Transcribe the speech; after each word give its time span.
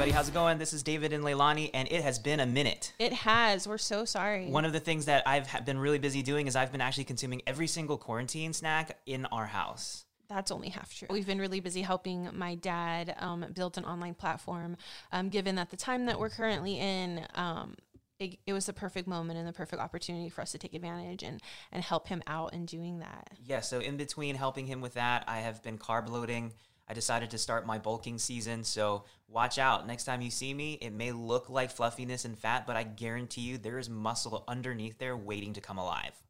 everybody. 0.00 0.16
How's 0.16 0.28
it 0.30 0.32
going? 0.32 0.56
This 0.56 0.72
is 0.72 0.82
David 0.82 1.12
and 1.12 1.22
Leilani, 1.22 1.68
and 1.74 1.86
it 1.92 2.02
has 2.02 2.18
been 2.18 2.40
a 2.40 2.46
minute. 2.46 2.94
It 2.98 3.12
has. 3.12 3.68
We're 3.68 3.76
so 3.76 4.06
sorry. 4.06 4.46
One 4.46 4.64
of 4.64 4.72
the 4.72 4.80
things 4.80 5.04
that 5.04 5.28
I've 5.28 5.66
been 5.66 5.78
really 5.78 5.98
busy 5.98 6.22
doing 6.22 6.46
is 6.46 6.56
I've 6.56 6.72
been 6.72 6.80
actually 6.80 7.04
consuming 7.04 7.42
every 7.46 7.66
single 7.66 7.98
quarantine 7.98 8.54
snack 8.54 8.96
in 9.04 9.26
our 9.26 9.44
house. 9.44 10.06
That's 10.26 10.50
only 10.50 10.70
half 10.70 10.94
true. 10.94 11.08
We've 11.10 11.26
been 11.26 11.38
really 11.38 11.60
busy 11.60 11.82
helping 11.82 12.30
my 12.32 12.54
dad 12.54 13.14
um, 13.18 13.44
build 13.52 13.76
an 13.76 13.84
online 13.84 14.14
platform. 14.14 14.78
Um, 15.12 15.28
given 15.28 15.56
that 15.56 15.68
the 15.68 15.76
time 15.76 16.06
that 16.06 16.18
we're 16.18 16.30
currently 16.30 16.78
in, 16.78 17.26
um, 17.34 17.74
it, 18.18 18.38
it 18.46 18.54
was 18.54 18.64
the 18.64 18.72
perfect 18.72 19.06
moment 19.06 19.38
and 19.38 19.46
the 19.46 19.52
perfect 19.52 19.82
opportunity 19.82 20.30
for 20.30 20.40
us 20.40 20.52
to 20.52 20.58
take 20.58 20.72
advantage 20.72 21.22
and 21.22 21.42
and 21.72 21.84
help 21.84 22.08
him 22.08 22.22
out 22.26 22.54
in 22.54 22.64
doing 22.64 23.00
that. 23.00 23.32
Yeah, 23.44 23.60
so 23.60 23.80
in 23.80 23.98
between 23.98 24.34
helping 24.34 24.66
him 24.66 24.80
with 24.80 24.94
that, 24.94 25.24
I 25.28 25.40
have 25.40 25.62
been 25.62 25.76
carb 25.76 26.08
loading. 26.08 26.54
I 26.90 26.92
decided 26.92 27.30
to 27.30 27.38
start 27.38 27.68
my 27.68 27.78
bulking 27.78 28.18
season, 28.18 28.64
so 28.64 29.04
watch 29.28 29.60
out. 29.60 29.86
Next 29.86 30.06
time 30.06 30.20
you 30.20 30.30
see 30.30 30.52
me, 30.52 30.76
it 30.80 30.92
may 30.92 31.12
look 31.12 31.48
like 31.48 31.70
fluffiness 31.70 32.24
and 32.24 32.36
fat, 32.36 32.66
but 32.66 32.74
I 32.74 32.82
guarantee 32.82 33.42
you 33.42 33.58
there 33.58 33.78
is 33.78 33.88
muscle 33.88 34.42
underneath 34.48 34.98
there 34.98 35.16
waiting 35.16 35.52
to 35.52 35.60
come 35.60 35.78
alive. 35.78 36.20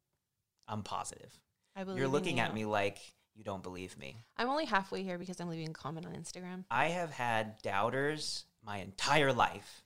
I'm 0.69 0.83
positive. 0.83 1.33
I 1.75 1.85
believe 1.85 1.99
You're 1.99 2.09
looking 2.09 2.37
you. 2.37 2.43
at 2.43 2.53
me 2.53 2.67
like 2.67 2.99
you 3.35 3.43
don't 3.43 3.63
believe 3.63 3.97
me. 3.97 4.17
I'm 4.37 4.51
only 4.51 4.67
halfway 4.67 5.03
here 5.03 5.17
because 5.17 5.41
I'm 5.41 5.49
leaving 5.49 5.71
a 5.71 5.73
comment 5.73 6.05
on 6.05 6.13
Instagram. 6.13 6.65
I 6.71 6.89
have 6.89 7.11
had 7.11 7.63
doubters 7.63 8.45
my 8.63 8.81
entire 8.81 9.33
life, 9.33 9.83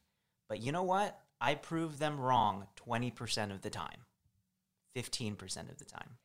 but 0.48 0.60
you 0.60 0.72
know 0.72 0.82
what? 0.82 1.16
I 1.40 1.54
prove 1.54 2.00
them 2.00 2.18
wrong 2.18 2.66
20% 2.84 3.52
of 3.52 3.62
the 3.62 3.70
time, 3.70 4.06
15% 4.96 5.70
of 5.70 5.78
the 5.78 5.84
time. 5.84 6.16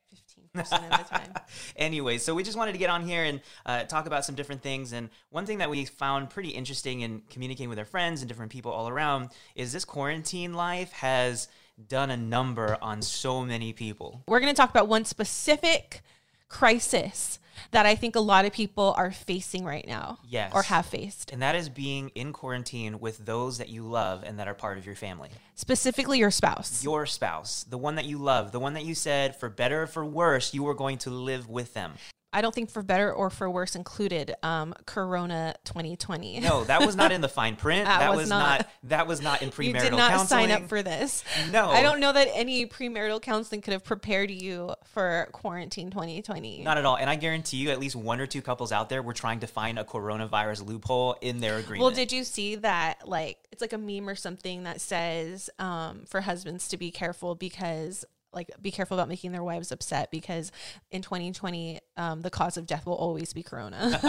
15% 0.55 0.59
of 0.59 0.89
the 0.89 1.15
time. 1.15 1.33
anyway, 1.75 2.17
so 2.17 2.33
we 2.35 2.43
just 2.43 2.57
wanted 2.57 2.73
to 2.73 2.77
get 2.77 2.89
on 2.89 3.05
here 3.05 3.23
and 3.23 3.41
uh, 3.65 3.83
talk 3.83 4.07
about 4.07 4.25
some 4.25 4.35
different 4.35 4.61
things. 4.61 4.93
And 4.93 5.09
one 5.29 5.45
thing 5.45 5.59
that 5.59 5.69
we 5.69 5.85
found 5.85 6.29
pretty 6.29 6.49
interesting 6.49 7.01
in 7.01 7.21
communicating 7.29 7.69
with 7.69 7.79
our 7.79 7.85
friends 7.85 8.21
and 8.21 8.27
different 8.27 8.51
people 8.51 8.71
all 8.71 8.87
around 8.87 9.29
is 9.55 9.71
this 9.71 9.85
quarantine 9.85 10.53
life 10.53 10.91
has 10.91 11.47
done 11.87 12.09
a 12.09 12.17
number 12.17 12.77
on 12.81 13.01
so 13.01 13.43
many 13.45 13.73
people. 13.73 14.21
We're 14.27 14.39
going 14.39 14.53
to 14.53 14.57
talk 14.57 14.69
about 14.69 14.87
one 14.87 15.05
specific 15.05 16.01
crisis 16.49 17.39
that 17.71 17.85
I 17.85 17.95
think 17.95 18.15
a 18.15 18.19
lot 18.19 18.45
of 18.45 18.53
people 18.53 18.93
are 18.97 19.11
facing 19.11 19.63
right 19.63 19.85
now. 19.87 20.19
Yes. 20.27 20.51
Or 20.53 20.63
have 20.63 20.85
faced. 20.85 21.31
And 21.31 21.41
that 21.41 21.55
is 21.55 21.69
being 21.69 22.09
in 22.15 22.33
quarantine 22.33 22.99
with 22.99 23.25
those 23.25 23.57
that 23.59 23.69
you 23.69 23.83
love 23.83 24.23
and 24.23 24.39
that 24.39 24.47
are 24.47 24.53
part 24.53 24.77
of 24.77 24.85
your 24.85 24.95
family. 24.95 25.29
Specifically 25.55 26.19
your 26.19 26.31
spouse. 26.31 26.83
Your 26.83 27.05
spouse, 27.05 27.63
the 27.63 27.77
one 27.77 27.95
that 27.95 28.05
you 28.05 28.17
love, 28.17 28.51
the 28.51 28.59
one 28.59 28.73
that 28.73 28.85
you 28.85 28.95
said, 28.95 29.35
for 29.35 29.49
better 29.49 29.83
or 29.83 29.87
for 29.87 30.05
worse, 30.05 30.53
you 30.53 30.63
were 30.63 30.73
going 30.73 30.97
to 30.99 31.09
live 31.09 31.49
with 31.49 31.73
them. 31.73 31.93
I 32.31 32.41
don't 32.41 32.53
think 32.53 32.69
for 32.69 32.83
better 32.83 33.11
or 33.11 33.29
for 33.29 33.49
worse 33.49 33.75
included 33.75 34.35
um, 34.43 34.73
Corona 34.85 35.55
2020. 35.63 36.39
No, 36.41 36.63
that 36.65 36.85
was 36.85 36.95
not 36.95 37.11
in 37.11 37.21
the 37.21 37.29
fine 37.29 37.55
print. 37.55 37.79
That 37.89 37.99
that 37.99 38.11
was 38.11 38.19
was 38.19 38.29
not. 38.29 38.59
not. 38.59 38.69
That 38.83 39.07
was 39.07 39.21
not 39.21 39.41
in 39.41 39.49
premarital. 39.49 39.63
you 39.65 39.73
premarital 39.73 39.81
did 39.81 39.91
not 39.93 40.11
counseling. 40.11 40.49
sign 40.49 40.51
up 40.51 40.69
for 40.69 40.83
this. 40.83 41.23
No. 41.51 41.69
I 41.69 41.81
don't 41.81 41.99
know 41.99 42.13
that 42.13 42.27
any 42.33 42.67
premarital 42.67 43.21
counseling 43.21 43.61
could 43.61 43.71
have 43.73 43.83
prepared 43.83 44.29
you 44.29 44.73
for 44.85 45.27
quarantine 45.31 45.89
2020. 45.89 46.61
Not 46.61 46.77
at 46.77 46.85
all. 46.85 46.97
And 46.97 47.09
I 47.09 47.15
guarantee 47.15 47.57
you, 47.57 47.71
at 47.71 47.79
least 47.79 47.95
one 47.95 48.19
or 48.19 48.27
two 48.27 48.41
couples 48.43 48.71
out 48.71 48.89
there 48.89 49.01
were 49.01 49.13
trying 49.13 49.39
to 49.39 49.47
find 49.47 49.79
a 49.79 49.83
coronavirus 49.83 50.67
loophole 50.67 51.15
in 51.21 51.39
their 51.39 51.57
agreement. 51.57 51.81
well, 51.81 51.91
did 51.95 52.11
you 52.11 52.23
see 52.23 52.55
that? 52.57 53.07
Like, 53.07 53.39
it's 53.51 53.61
like 53.61 53.73
a 53.73 53.77
meme 53.77 54.07
or 54.07 54.15
something 54.15 54.63
that 54.63 54.81
says 54.81 55.49
um, 55.57 56.03
for 56.05 56.21
husbands 56.21 56.67
to 56.69 56.77
be 56.77 56.91
careful 56.91 57.33
because, 57.33 58.05
like, 58.31 58.51
be 58.61 58.71
careful 58.71 58.97
about 58.97 59.07
making 59.09 59.31
their 59.31 59.43
wives 59.43 59.71
upset 59.71 60.11
because 60.11 60.51
in 60.91 61.01
2020, 61.01 61.79
um, 61.97 62.21
the 62.21 62.29
cause 62.29 62.57
of 62.57 62.65
death 62.67 62.85
will 62.85 62.95
always 62.95 63.33
be 63.33 63.41
Corona. 63.43 63.99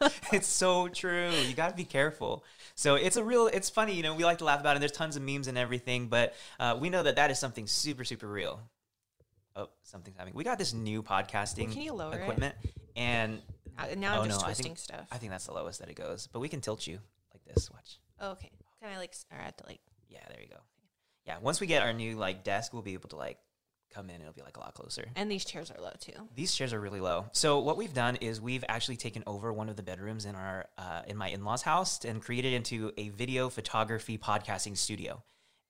it's 0.32 0.46
so 0.46 0.88
true. 0.88 1.30
You 1.30 1.54
got 1.54 1.70
to 1.70 1.74
be 1.76 1.84
careful. 1.84 2.44
So 2.74 2.96
it's 2.96 3.16
a 3.16 3.24
real, 3.24 3.46
it's 3.46 3.70
funny, 3.70 3.94
you 3.94 4.02
know, 4.02 4.14
we 4.14 4.24
like 4.24 4.38
to 4.38 4.44
laugh 4.44 4.60
about 4.60 4.70
it. 4.70 4.76
And 4.76 4.82
there's 4.82 4.92
tons 4.92 5.16
of 5.16 5.22
memes 5.22 5.48
and 5.48 5.56
everything, 5.56 6.08
but 6.08 6.34
uh, 6.60 6.76
we 6.80 6.90
know 6.90 7.02
that 7.02 7.16
that 7.16 7.30
is 7.30 7.38
something 7.38 7.66
super, 7.66 8.04
super 8.04 8.26
real. 8.26 8.60
Oh, 9.56 9.68
something's 9.82 10.16
happening. 10.16 10.34
We 10.34 10.44
got 10.44 10.58
this 10.58 10.72
new 10.72 11.02
podcasting 11.02 11.72
can 11.72 11.82
you 11.82 11.92
lower 11.92 12.14
it? 12.16 12.22
equipment. 12.22 12.54
And 12.96 13.40
Uh, 13.78 13.86
now 13.96 14.14
I'm 14.14 14.20
oh, 14.20 14.24
just 14.26 14.40
no, 14.40 14.44
I 14.44 14.48
twisting 14.48 14.64
think, 14.64 14.78
stuff. 14.78 15.08
I 15.10 15.16
think 15.18 15.32
that's 15.32 15.46
the 15.46 15.52
lowest 15.54 15.80
that 15.80 15.88
it 15.88 15.96
goes, 15.96 16.26
but 16.32 16.40
we 16.40 16.48
can 16.48 16.60
tilt 16.60 16.86
you 16.86 16.98
like 17.32 17.44
this. 17.54 17.70
Watch. 17.70 17.98
okay. 18.22 18.50
Can 18.82 18.92
I, 18.92 18.98
like, 18.98 19.14
or 19.30 19.38
I 19.38 19.44
have 19.44 19.56
to, 19.58 19.66
like, 19.66 19.80
Yeah, 20.08 20.20
there 20.28 20.40
you 20.42 20.48
go. 20.48 20.56
Yeah, 21.26 21.36
once 21.40 21.60
we 21.60 21.66
get 21.68 21.82
our 21.82 21.92
new 21.92 22.16
like 22.16 22.42
desk, 22.44 22.72
we'll 22.72 22.82
be 22.82 22.94
able 22.94 23.08
to 23.10 23.16
like 23.16 23.38
come 23.92 24.10
in. 24.10 24.20
It'll 24.20 24.32
be 24.32 24.42
like 24.42 24.56
a 24.56 24.60
lot 24.60 24.74
closer. 24.74 25.04
and 25.16 25.30
these 25.30 25.44
chairs 25.44 25.70
are 25.70 25.80
low 25.80 25.92
too. 26.00 26.28
These 26.34 26.54
chairs 26.54 26.72
are 26.72 26.80
really 26.80 27.00
low. 27.00 27.26
So 27.32 27.58
what 27.60 27.76
we've 27.76 27.94
done 27.94 28.16
is 28.16 28.40
we've 28.40 28.64
actually 28.68 28.96
taken 28.96 29.22
over 29.26 29.52
one 29.52 29.68
of 29.68 29.76
the 29.76 29.82
bedrooms 29.82 30.24
in 30.24 30.34
our 30.34 30.66
uh, 30.78 31.02
in 31.06 31.16
my 31.16 31.28
in 31.28 31.44
laws' 31.44 31.62
house 31.62 32.04
and 32.04 32.22
created 32.22 32.52
into 32.52 32.92
a 32.96 33.10
video 33.10 33.48
photography 33.48 34.18
podcasting 34.18 34.76
studio. 34.76 35.22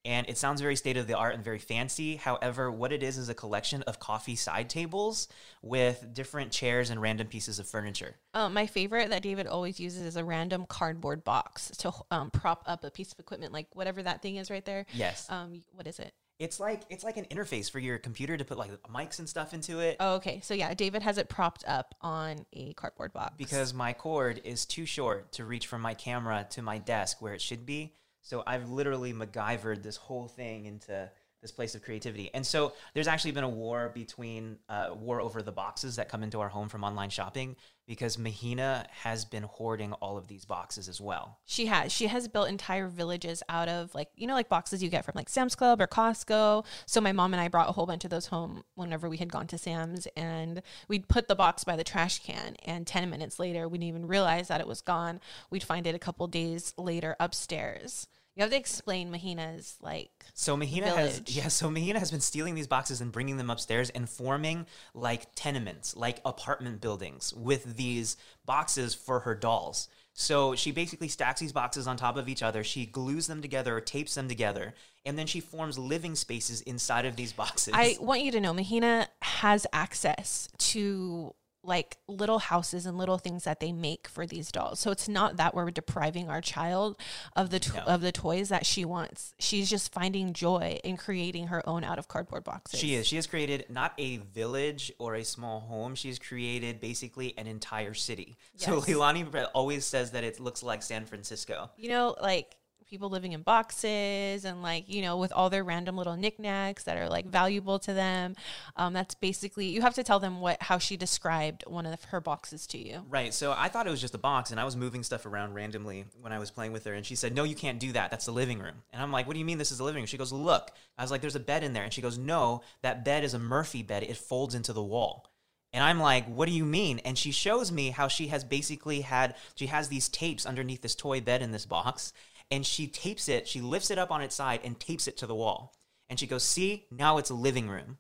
And 0.05 0.29
it 0.29 0.37
sounds 0.37 0.61
very 0.61 0.75
state 0.75 0.97
of 0.97 1.07
the 1.07 1.17
art 1.17 1.37
and 1.37 1.45
very 1.45 1.61
fancy. 1.61 2.17
However, 2.17 2.73
what 2.73 2.93
it 2.93 3.05
is 3.05 3.17
is 3.19 3.29
a 3.29 3.35
collection 3.35 3.83
of 3.83 4.01
coffee 4.01 4.35
side 4.35 4.69
tables 4.69 5.29
with 5.63 6.13
different 6.13 6.51
chairs 6.51 6.91
and 6.91 7.01
random 7.01 7.29
pieces 7.29 7.61
of 7.61 7.69
furniture. 7.69 8.17
Um, 8.35 8.53
my 8.53 8.67
favorite 8.67 9.11
that 9.11 9.23
David 9.23 9.47
always 9.47 9.79
uses 9.79 10.03
is 10.03 10.17
a 10.17 10.25
random 10.25 10.67
cardboard 10.69 11.23
box 11.23 11.71
to 11.79 11.93
um, 12.11 12.33
prop 12.33 12.65
up 12.67 12.83
a 12.83 12.91
piece 12.91 13.13
of 13.13 13.21
equipment, 13.21 13.53
like 13.53 13.69
whatever 13.77 14.03
that 14.03 14.23
thing 14.23 14.37
is 14.37 14.51
right 14.51 14.65
there. 14.65 14.87
Yes, 14.93 15.31
Um, 15.31 15.63
what 15.73 15.87
is 15.87 16.01
it? 16.01 16.13
It's 16.43 16.59
like 16.59 16.83
it's 16.91 17.05
like 17.05 17.17
an 17.17 17.25
interface 17.27 17.71
for 17.71 17.79
your 17.79 17.99
computer 17.99 18.37
to 18.37 18.45
put 18.45 18.59
like 18.59 18.71
mics 18.83 19.21
and 19.21 19.29
stuff 19.29 19.55
into 19.55 19.79
it. 19.79 19.97
Oh, 20.01 20.17
okay. 20.17 20.41
So 20.43 20.55
yeah, 20.55 20.75
David 20.75 21.03
has 21.03 21.17
it 21.17 21.29
propped 21.29 21.65
up 21.69 21.95
on 22.01 22.45
a 22.53 22.73
cardboard 22.73 23.13
box 23.13 23.35
because 23.39 23.73
my 23.73 23.93
cord 23.93 24.41
is 24.43 24.67
too 24.67 24.85
short 24.85 25.31
to 25.33 25.45
reach 25.45 25.69
from 25.69 25.81
my 25.81 25.95
camera 25.95 26.45
to 26.51 26.61
my 26.61 26.79
desk 26.79 27.23
where 27.23 27.33
it 27.33 27.41
should 27.41 27.65
be. 27.65 27.95
So 28.23 28.43
I've 28.45 28.71
literally 28.71 29.13
MacGyvered 29.13 29.85
this 29.85 29.97
whole 29.97 30.27
thing 30.27 30.67
into 30.67 31.09
this 31.43 31.51
place 31.53 31.75
of 31.75 31.83
creativity. 31.83 32.31
And 32.33 32.47
so 32.47 32.73
there's 32.95 33.09
actually 33.09 33.33
been 33.33 33.45
a 33.45 33.49
war 33.49 33.91
between 33.93 34.59
uh, 34.69 34.91
war 34.95 35.21
over 35.21 35.43
the 35.43 35.53
boxes 35.53 35.97
that 35.97 36.09
come 36.09 36.23
into 36.23 36.41
our 36.41 36.49
home 36.49 36.69
from 36.69 36.85
online 36.85 37.11
shopping 37.11 37.57
because 37.87 38.17
Mahina 38.17 38.87
has 38.91 39.25
been 39.25 39.43
hoarding 39.43 39.93
all 39.95 40.17
of 40.17 40.29
these 40.29 40.45
boxes 40.45 40.89
as 40.89 41.01
well. 41.01 41.39
she 41.45 41.67
has 41.67 41.93
she 41.93 42.07
has 42.07 42.29
built 42.29 42.49
entire 42.49 42.87
villages 42.87 43.43
out 43.49 43.69
of 43.69 43.93
like 43.95 44.09
you 44.15 44.27
know 44.27 44.35
like 44.35 44.49
boxes 44.49 44.83
you 44.83 44.89
get 44.89 45.05
from 45.05 45.15
like 45.17 45.29
Sam's 45.29 45.57
Club 45.57 45.81
or 45.81 45.89
Costco. 45.89 46.65
So 46.87 47.01
my 47.01 47.13
mom 47.13 47.35
and 47.35 47.41
I 47.41 47.49
brought 47.49 47.69
a 47.69 47.73
whole 47.73 47.87
bunch 47.87 48.05
of 48.05 48.11
those 48.11 48.27
home 48.27 48.63
whenever 48.77 49.09
we 49.09 49.17
had 49.17 49.33
gone 49.33 49.49
to 49.49 49.59
Sam's, 49.59 50.07
and 50.17 50.63
we'd 50.87 51.09
put 51.09 51.27
the 51.27 51.35
box 51.35 51.65
by 51.65 51.75
the 51.75 51.85
trash 51.85 52.21
can. 52.21 52.55
And 52.65 52.87
ten 52.87 53.11
minutes 53.11 53.41
later, 53.41 53.69
we 53.69 53.79
didn't 53.79 53.89
even 53.89 54.07
realize 54.07 54.49
that 54.49 54.61
it 54.61 54.69
was 54.69 54.81
gone. 54.81 55.21
We'd 55.51 55.65
find 55.65 55.87
it 55.87 55.95
a 55.95 55.99
couple 55.99 56.27
days 56.29 56.73
later 56.79 57.17
upstairs. 57.19 58.07
You 58.35 58.43
have 58.43 58.51
to 58.51 58.57
explain 58.57 59.11
Mahina's 59.11 59.77
like 59.81 60.25
So 60.33 60.57
Mahina 60.57 60.89
has 60.89 61.23
yeah, 61.27 61.49
so 61.49 61.71
Mahina 61.71 61.99
has 61.99 62.11
been 62.11 62.21
stealing 62.21 62.55
these 62.55 62.67
boxes 62.67 63.01
and 63.01 63.13
bringing 63.13 63.37
them 63.37 63.51
upstairs 63.51 63.91
and 63.91 64.09
forming 64.09 64.67
like 64.95 65.27
tenements, 65.35 65.97
like 65.97 66.21
apartment 66.25 66.81
buildings 66.81 67.35
with 67.35 67.77
these 67.77 68.17
boxes 68.47 68.95
for 68.95 69.21
her 69.21 69.35
dolls. 69.35 69.89
So 70.15 70.55
she 70.55 70.73
basically 70.73 71.09
stacks 71.09 71.41
these 71.41 71.53
boxes 71.53 71.87
on 71.87 71.97
top 71.97 72.17
of 72.17 72.29
each 72.29 72.43
other. 72.43 72.65
She 72.65 72.87
glues 72.87 73.27
them 73.27 73.41
together 73.41 73.77
or 73.77 73.81
tapes 73.81 74.15
them 74.15 74.29
together, 74.29 74.75
and 75.07 75.19
then 75.19 75.27
she 75.27 75.41
forms 75.41 75.79
living 75.79 76.15
spaces 76.15 76.61
inside 76.63 77.07
of 77.07 77.17
these 77.17 77.33
boxes. 77.33 77.75
I 77.77 77.97
want 78.01 78.23
you 78.23 78.31
to 78.33 78.41
know 78.41 78.53
Mahina 78.53 79.09
has 79.23 79.67
access 79.73 80.49
to 80.59 81.35
like 81.65 81.97
little 82.09 82.39
houses 82.41 82.87
and 82.87 82.99
little 82.99 83.19
things 83.19 83.45
that 83.45 83.61
they 83.61 83.71
make 83.73 84.09
for 84.09 84.27
these 84.27 84.51
dolls. 84.51 84.81
So 84.81 84.91
it's 84.91 85.09
not 85.09 85.37
that 85.37 85.55
we're 85.55 85.71
depriving 85.71 86.29
our 86.29 86.41
child 86.41 86.99
of 87.37 87.51
the 87.51 87.61
to- 87.61 87.77
No. 87.77 87.83
of 87.85 88.01
the 88.01 88.11
toys 88.13 88.49
that 88.49 88.67
she 88.67 88.85
wants. 88.85 89.35
She's 89.39 89.71
just 89.71 89.93
finding 89.93 90.33
joy 90.33 90.81
in 90.83 90.97
creating 90.97 91.47
her 91.49 91.67
own 91.69 91.85
out 91.85 91.99
of 91.99 92.09
cardboard 92.09 92.45
boxes. 92.45 92.81
She 92.81 92.95
is. 92.95 93.07
She 93.07 93.17
has 93.17 93.27
created 93.27 93.67
not 93.69 93.93
a 93.99 94.17
village 94.17 94.93
or 94.99 95.15
a 95.15 95.25
small 95.25 95.61
home. 95.61 95.95
She's 95.95 96.19
created 96.19 96.81
basically 96.81 97.37
an 97.39 97.47
entire 97.47 97.95
city. 97.95 98.37
So 98.57 98.77
Yes. 98.77 98.87
Leilani 98.87 99.49
always 99.55 99.85
says 99.85 100.11
that 100.13 100.25
it 100.25 100.41
looks 100.41 100.63
like 100.63 100.83
San 100.83 101.05
Francisco. 101.07 101.71
You 101.77 101.91
know, 101.91 102.17
like 102.21 102.57
people 102.93 103.09
living 103.09 103.33
in 103.33 103.41
boxes 103.41 104.45
and 104.45 104.63
like 104.63 104.85
you 104.87 105.01
know 105.01 105.17
with 105.17 105.33
all 105.33 105.49
their 105.49 105.65
random 105.65 105.97
little 105.97 106.15
knickknacks 106.15 106.85
that 106.85 106.99
are 106.99 107.09
like 107.09 107.25
valuable 107.25 107.79
to 107.79 107.95
them. 107.95 108.37
Um, 108.77 108.93
that's 108.93 109.15
basically 109.15 109.67
you 109.69 109.81
have 109.81 109.95
to 109.95 110.03
tell 110.03 110.21
them 110.21 110.43
what 110.43 110.63
how 110.63 110.77
she 110.77 110.99
described 110.99 111.65
one 111.67 111.87
of 111.87 112.05
her 112.05 112.21
boxes 112.21 112.67
to 112.67 112.79
you. 112.79 113.03
Right. 113.09 113.33
So 113.33 113.55
I 113.57 113.69
thought 113.69 113.87
it 113.87 113.91
was 113.91 114.01
just 114.03 114.15
a 114.15 114.19
box, 114.19 114.51
and 114.51 114.61
I 114.61 114.65
was 114.65 114.77
moving 114.77 115.03
stuff 115.03 115.25
around 115.25 115.55
randomly 115.55 116.05
when 116.21 116.35
I 116.35 116.39
was 116.39 116.51
playing 116.51 116.73
with 116.73 116.85
her, 116.85 116.93
and 116.93 117.07
she 117.07 117.15
said, 117.15 117.35
"No, 117.35 117.45
you 117.45 117.55
can't 117.55 117.81
do 117.81 117.93
that. 117.93 118.11
That's 118.11 118.27
the 118.27 118.33
living 118.33 118.59
room." 118.59 118.83
And 118.93 119.03
I'm 119.03 119.11
like, 119.11 119.27
"What 119.27 119.33
do 119.33 119.39
you 119.39 119.47
mean 119.47 119.57
this 119.57 119.73
is 119.73 119.79
the 119.79 119.85
living 119.85 120.03
room?" 120.03 120.07
She 120.07 120.19
goes, 120.19 120.31
"Look." 120.31 120.71
I 120.99 121.03
was 121.03 121.11
like, 121.11 121.23
"There's 121.23 121.35
a 121.35 121.41
bed 121.41 121.65
in 121.65 121.73
there," 121.73 121.85
and 121.85 121.95
she 121.95 122.03
goes, 122.03 122.19
"No, 122.19 122.61
that 122.83 123.07
bed 123.07 123.25
is 123.25 123.33
a 123.33 123.39
Murphy 123.39 123.83
bed. 123.83 124.03
It 124.03 124.19
folds 124.19 124.55
into 124.55 124.75
the 124.75 124.83
wall." 124.83 125.33
And 125.73 125.83
I'm 125.83 125.99
like, 125.99 126.27
"What 126.27 126.47
do 126.47 126.53
you 126.53 126.67
mean?" 126.67 126.99
And 126.99 127.17
she 127.17 127.33
shows 127.33 127.73
me 127.73 127.89
how 127.89 128.07
she 128.09 128.27
has 128.27 128.45
basically 128.45 129.01
had 129.01 129.35
she 129.55 129.69
has 129.69 129.89
these 129.89 130.11
tapes 130.11 130.45
underneath 130.45 130.83
this 130.83 130.95
toy 130.95 131.23
bed 131.23 131.41
in 131.41 131.53
this 131.53 131.65
box, 131.65 132.13
and 132.51 132.65
she 132.67 132.87
tapes 132.87 133.29
it. 133.29 133.49
She 133.49 133.61
lifts 133.61 133.91
it 133.91 133.99
up 133.99 134.11
on 134.11 134.23
its 134.23 134.35
side 134.35 134.61
and 134.65 134.79
tapes 134.79 135.09
it 135.09 135.17
to 135.19 135.27
the 135.27 135.35
wall. 135.35 135.75
And 136.09 136.19
she 136.19 136.27
goes, 136.27 136.45
"See, 136.45 136.87
now 136.91 137.19
it's 137.19 137.31
a 137.31 137.35
living 137.35 137.69
room." 137.69 137.99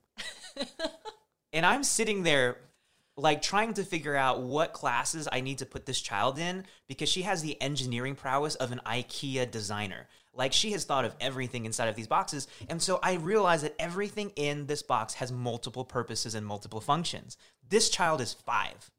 and 1.52 1.64
I'm 1.64 1.84
sitting 1.84 2.22
there 2.22 2.58
like 3.16 3.42
trying 3.42 3.74
to 3.74 3.84
figure 3.84 4.16
out 4.16 4.40
what 4.40 4.72
classes 4.72 5.28
I 5.30 5.40
need 5.40 5.58
to 5.58 5.66
put 5.66 5.84
this 5.84 6.00
child 6.00 6.38
in 6.38 6.64
because 6.88 7.08
she 7.08 7.22
has 7.22 7.42
the 7.42 7.60
engineering 7.60 8.14
prowess 8.14 8.54
of 8.54 8.72
an 8.72 8.80
IKEA 8.86 9.50
designer. 9.50 10.08
Like 10.34 10.52
she 10.52 10.72
has 10.72 10.84
thought 10.84 11.04
of 11.04 11.14
everything 11.20 11.66
inside 11.66 11.88
of 11.88 11.94
these 11.94 12.06
boxes. 12.06 12.48
And 12.70 12.80
so 12.80 12.98
I 13.02 13.14
realized 13.14 13.64
that 13.64 13.76
everything 13.78 14.30
in 14.36 14.66
this 14.66 14.82
box 14.82 15.14
has 15.14 15.30
multiple 15.30 15.84
purposes 15.84 16.34
and 16.34 16.46
multiple 16.46 16.80
functions. 16.80 17.36
This 17.68 17.90
child 17.90 18.22
is 18.22 18.32
five. 18.32 18.90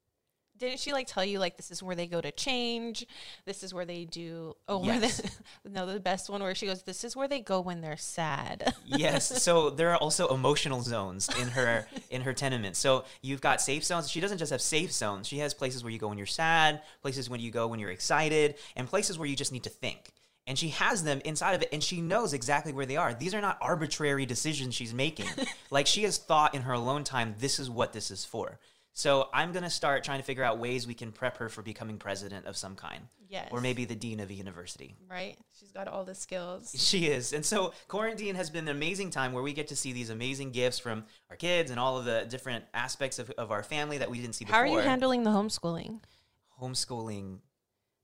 Didn't 0.57 0.79
she 0.79 0.93
like 0.93 1.07
tell 1.07 1.25
you 1.25 1.39
like 1.39 1.57
this 1.57 1.71
is 1.71 1.81
where 1.83 1.95
they 1.95 2.07
go 2.07 2.21
to 2.21 2.31
change? 2.31 3.05
This 3.45 3.63
is 3.63 3.73
where 3.73 3.85
they 3.85 4.05
do. 4.05 4.55
Oh, 4.67 4.77
where 4.77 4.99
Yes. 4.99 5.21
they, 5.21 5.29
no, 5.69 5.85
the 5.85 5.99
best 5.99 6.29
one 6.29 6.41
where 6.41 6.53
she 6.55 6.67
goes. 6.67 6.83
This 6.83 7.03
is 7.03 7.15
where 7.15 7.27
they 7.27 7.39
go 7.41 7.59
when 7.59 7.81
they're 7.81 7.97
sad. 7.97 8.73
yes 8.85 9.41
so 9.43 9.69
there 9.69 9.89
are 9.91 9.97
also 9.97 10.27
emotional 10.33 10.81
zones 10.81 11.29
in 11.41 11.47
her 11.49 11.87
in 12.09 12.21
her 12.21 12.33
tenement 12.33 12.75
so 12.75 13.03
you've 13.21 13.41
got 13.41 13.59
safe 13.61 13.83
zones 13.83 14.09
she 14.09 14.19
doesn't 14.19 14.37
just 14.37 14.51
have 14.51 14.61
safe 14.61 14.91
zones 14.91 15.27
she 15.27 15.39
has 15.39 15.53
places 15.53 15.83
where 15.83 15.91
you 15.91 15.97
go 15.99 16.07
when 16.07 16.17
you're 16.17 16.27
sad 16.27 16.81
places 17.01 17.29
when 17.29 17.39
you 17.39 17.49
go 17.49 17.67
when 17.67 17.79
you're 17.79 17.89
excited 17.89 18.55
and 18.75 18.87
places 18.87 19.17
where 19.17 19.27
you 19.27 19.35
just 19.35 19.51
need 19.51 19.63
to 19.63 19.69
think 19.69 20.11
and 20.45 20.59
she 20.59 20.69
has 20.69 21.03
them 21.03 21.21
inside 21.25 21.53
of 21.53 21.61
it 21.61 21.69
and 21.73 21.81
she 21.83 22.01
knows 22.01 22.33
exactly 22.33 22.71
where 22.73 22.85
they 22.85 22.97
are 22.97 23.13
these 23.13 23.33
are 23.33 23.41
not 23.41 23.57
arbitrary 23.61 24.25
decisions 24.25 24.75
she's 24.75 24.93
making 24.93 25.27
like 25.71 25.87
she 25.87 26.03
has 26.03 26.17
thought 26.17 26.53
in 26.53 26.61
her 26.63 26.73
alone 26.73 27.03
time 27.03 27.35
this 27.39 27.59
is 27.59 27.69
what 27.69 27.93
this 27.93 28.11
is 28.11 28.23
for 28.25 28.59
so 28.93 29.27
i'm 29.33 29.51
going 29.51 29.63
to 29.63 29.69
start 29.69 30.03
trying 30.03 30.19
to 30.19 30.23
figure 30.25 30.43
out 30.43 30.57
ways 30.59 30.87
we 30.87 30.93
can 30.93 31.11
prep 31.11 31.37
her 31.37 31.49
for 31.49 31.61
becoming 31.61 31.97
president 31.97 32.45
of 32.45 32.55
some 32.55 32.75
kind 32.75 33.03
Yes. 33.29 33.47
or 33.51 33.61
maybe 33.61 33.85
the 33.85 33.95
dean 33.95 34.19
of 34.19 34.29
a 34.29 34.33
university 34.33 34.95
right? 35.09 35.35
She's 35.59 35.71
got 35.71 35.87
all 35.87 36.03
the 36.03 36.13
skills. 36.13 36.71
she 36.77 37.07
is. 37.07 37.33
And 37.33 37.43
so 37.43 37.73
quarantine 37.87 38.35
has 38.35 38.51
been 38.51 38.67
an 38.67 38.75
amazing 38.75 39.09
time 39.09 39.33
where 39.33 39.41
we 39.41 39.53
get 39.53 39.69
to 39.69 39.75
see 39.75 39.91
these 39.91 40.11
amazing 40.11 40.51
gifts 40.51 40.77
from 40.77 41.03
our 41.31 41.35
kids 41.35 41.71
and 41.71 41.79
all 41.79 41.97
of 41.97 42.05
the 42.05 42.27
different 42.29 42.63
aspects 42.75 43.17
of, 43.17 43.31
of 43.31 43.51
our 43.51 43.63
family 43.63 43.97
that 43.97 44.11
we 44.11 44.19
didn't 44.19 44.35
see 44.35 44.45
before. 44.45 44.55
How 44.55 44.61
are 44.63 44.67
you 44.67 44.87
handling 44.87 45.23
the 45.23 45.31
homeschooling? 45.31 46.01
Homeschooling 46.61 47.39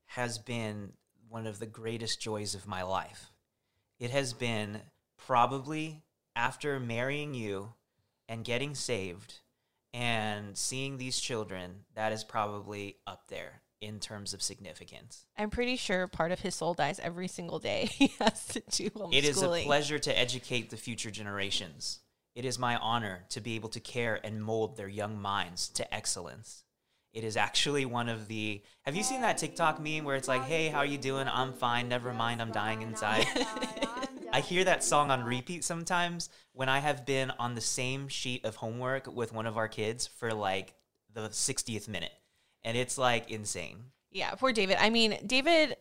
has 0.06 0.38
been 0.38 0.92
one 1.28 1.46
of 1.46 1.60
the 1.60 1.66
greatest 1.66 2.20
joys 2.20 2.56
of 2.56 2.66
my 2.66 2.82
life. 2.82 3.30
It 4.00 4.10
has 4.10 4.32
been 4.32 4.80
probably 5.16 6.02
after 6.34 6.80
marrying 6.80 7.34
you 7.34 7.74
and 8.28 8.44
getting 8.44 8.74
saved 8.74 9.40
and 9.92 10.56
seeing 10.56 10.96
these 10.96 11.20
children, 11.20 11.84
that 11.94 12.12
is 12.12 12.24
probably 12.24 12.96
up 13.06 13.28
there 13.28 13.62
in 13.80 13.98
terms 13.98 14.34
of 14.34 14.42
significance. 14.42 15.24
I'm 15.38 15.50
pretty 15.50 15.76
sure 15.76 16.06
part 16.06 16.32
of 16.32 16.40
his 16.40 16.54
soul 16.54 16.74
dies 16.74 17.00
every 17.00 17.28
single 17.28 17.58
day. 17.58 17.88
He 18.00 18.12
has 18.18 18.46
to 18.48 18.60
do 18.60 18.90
homeschooling. 18.90 19.14
It 19.14 19.24
is 19.24 19.42
a 19.42 19.48
pleasure 19.64 19.98
to 19.98 20.18
educate 20.18 20.70
the 20.70 20.76
future 20.76 21.10
generations. 21.10 22.00
It 22.34 22.44
is 22.44 22.58
my 22.58 22.76
honor 22.76 23.24
to 23.30 23.40
be 23.40 23.56
able 23.56 23.70
to 23.70 23.80
care 23.80 24.20
and 24.22 24.42
mold 24.42 24.76
their 24.76 24.88
young 24.88 25.20
minds 25.20 25.68
to 25.70 25.94
excellence. 25.94 26.64
It 27.12 27.24
is 27.24 27.36
actually 27.36 27.84
one 27.86 28.08
of 28.08 28.28
the. 28.28 28.62
Have 28.82 28.94
you 28.94 29.02
seen 29.02 29.22
that 29.22 29.38
TikTok 29.38 29.80
meme 29.80 30.04
where 30.04 30.14
it's 30.14 30.28
like, 30.28 30.44
"Hey, 30.44 30.68
how 30.68 30.78
are 30.78 30.86
you 30.86 30.98
doing? 30.98 31.26
I'm 31.26 31.52
fine. 31.52 31.88
Never 31.88 32.12
mind. 32.14 32.40
I'm 32.40 32.52
dying 32.52 32.82
inside." 32.82 33.26
I 34.32 34.40
hear 34.40 34.62
that 34.64 34.84
song 34.84 35.10
on 35.10 35.24
repeat 35.24 35.64
sometimes 35.64 36.30
when 36.52 36.68
I 36.68 36.78
have 36.78 37.04
been 37.04 37.32
on 37.38 37.54
the 37.54 37.60
same 37.60 38.06
sheet 38.06 38.44
of 38.44 38.56
homework 38.56 39.06
with 39.12 39.32
one 39.32 39.46
of 39.46 39.56
our 39.56 39.66
kids 39.66 40.06
for 40.06 40.32
like 40.32 40.74
the 41.12 41.28
60th 41.28 41.88
minute. 41.88 42.12
And 42.62 42.76
it's 42.76 42.96
like 42.96 43.30
insane. 43.30 43.78
Yeah, 44.12 44.30
poor 44.32 44.52
David. 44.52 44.76
I 44.78 44.90
mean, 44.90 45.18
David 45.26 45.76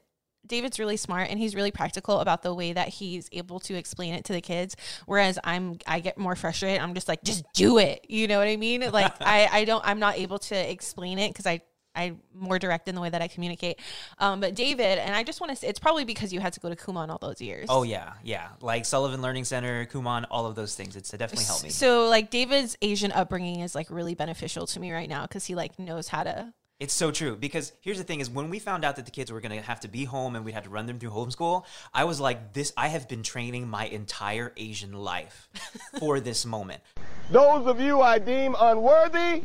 David's 0.48 0.80
really 0.80 0.98
smart 0.98 1.30
and 1.30 1.38
he's 1.38 1.54
really 1.54 1.70
practical 1.70 2.22
about 2.22 2.42
the 2.42 2.54
way 2.54 2.72
that 2.74 2.88
he's 2.88 3.30
able 3.32 3.60
to 3.60 3.76
explain 3.76 4.14
it 4.14 4.26
to 4.26 4.34
the 4.34 4.42
kids. 4.42 4.76
Whereas 5.06 5.38
I'm 5.44 5.78
I 5.86 6.00
get 6.00 6.18
more 6.18 6.36
frustrated. 6.36 6.82
I'm 6.82 6.94
just 6.94 7.08
like, 7.08 7.22
just 7.24 7.46
do 7.54 7.78
it. 7.78 8.06
You 8.10 8.28
know 8.28 8.40
what 8.40 8.48
I 8.48 8.56
mean? 8.56 8.90
Like 8.92 9.14
I, 9.22 9.48
I 9.52 9.66
don't 9.66 9.86
I'm 9.86 10.00
not 10.00 10.18
able 10.18 10.40
to 10.40 10.56
explain 10.56 11.20
it 11.20 11.30
because 11.32 11.46
I 11.46 11.62
I'm 12.00 12.22
more 12.34 12.58
direct 12.58 12.88
in 12.88 12.96
the 12.96 13.02
way 13.02 13.10
that 13.10 13.22
I 13.22 13.28
communicate. 13.28 13.80
Um, 14.20 14.40
but 14.40 14.56
David, 14.56 15.00
and 15.00 15.14
I 15.14 15.24
just 15.24 15.42
want 15.42 15.52
to 15.52 15.56
say, 15.56 15.68
it's 15.68 15.80
probably 15.80 16.06
because 16.06 16.32
you 16.32 16.40
had 16.40 16.54
to 16.54 16.60
go 16.60 16.70
to 16.70 16.76
Kumon 16.76 17.10
all 17.10 17.18
those 17.20 17.42
years. 17.42 17.68
Oh 17.70 17.84
yeah, 17.84 18.14
yeah. 18.24 18.50
Like 18.62 18.86
Sylvan 18.86 19.22
Learning 19.22 19.44
Center, 19.44 19.86
Kumon, 19.86 20.26
all 20.32 20.46
of 20.46 20.56
those 20.56 20.76
things. 20.76 20.96
It's 20.96 21.12
definitely 21.12 21.46
helped 21.46 21.64
me. 21.64 21.70
So 21.70 22.08
like 22.08 22.30
David's 22.30 22.78
Asian 22.82 23.12
upbringing 23.12 23.60
is 23.60 23.76
like 23.76 23.88
really 23.90 24.16
beneficial 24.16 24.66
to 24.68 24.80
me 24.80 24.92
right 24.92 25.10
now 25.10 25.24
because 25.24 25.46
he 25.46 25.56
like 25.56 25.78
knows 25.78 26.08
how 26.08 26.24
to 26.24 26.54
It's 26.80 26.94
so 26.94 27.12
true 27.12 27.36
because 27.36 27.74
here's 27.82 27.98
the 27.98 28.06
thing: 28.06 28.22
is 28.22 28.30
when 28.30 28.50
we 28.50 28.60
found 28.60 28.86
out 28.86 28.96
that 28.96 29.06
the 29.06 29.12
kids 29.12 29.32
were 29.32 29.42
going 29.42 29.58
to 29.58 29.62
have 29.62 29.82
to 29.82 29.90
be 29.90 30.06
home 30.06 30.36
and 30.38 30.46
we 30.46 30.54
had 30.54 30.64
to 30.64 30.70
run 30.70 30.86
them 30.86 31.00
through 31.00 31.12
homeschool, 31.12 31.66
I 31.94 32.06
was 32.06 32.22
like, 32.22 32.54
"This! 32.54 32.72
I 32.78 32.88
have 32.88 33.10
been 33.10 33.24
training 33.24 33.68
my 33.68 33.86
entire 33.86 34.54
Asian 34.56 34.94
life 34.94 35.50
for 36.00 36.22
this 36.22 36.46
moment." 36.46 36.82
Those 37.30 37.68
of 37.68 37.80
you 37.82 38.02
I 38.02 38.18
deem 38.18 38.56
unworthy 38.58 39.44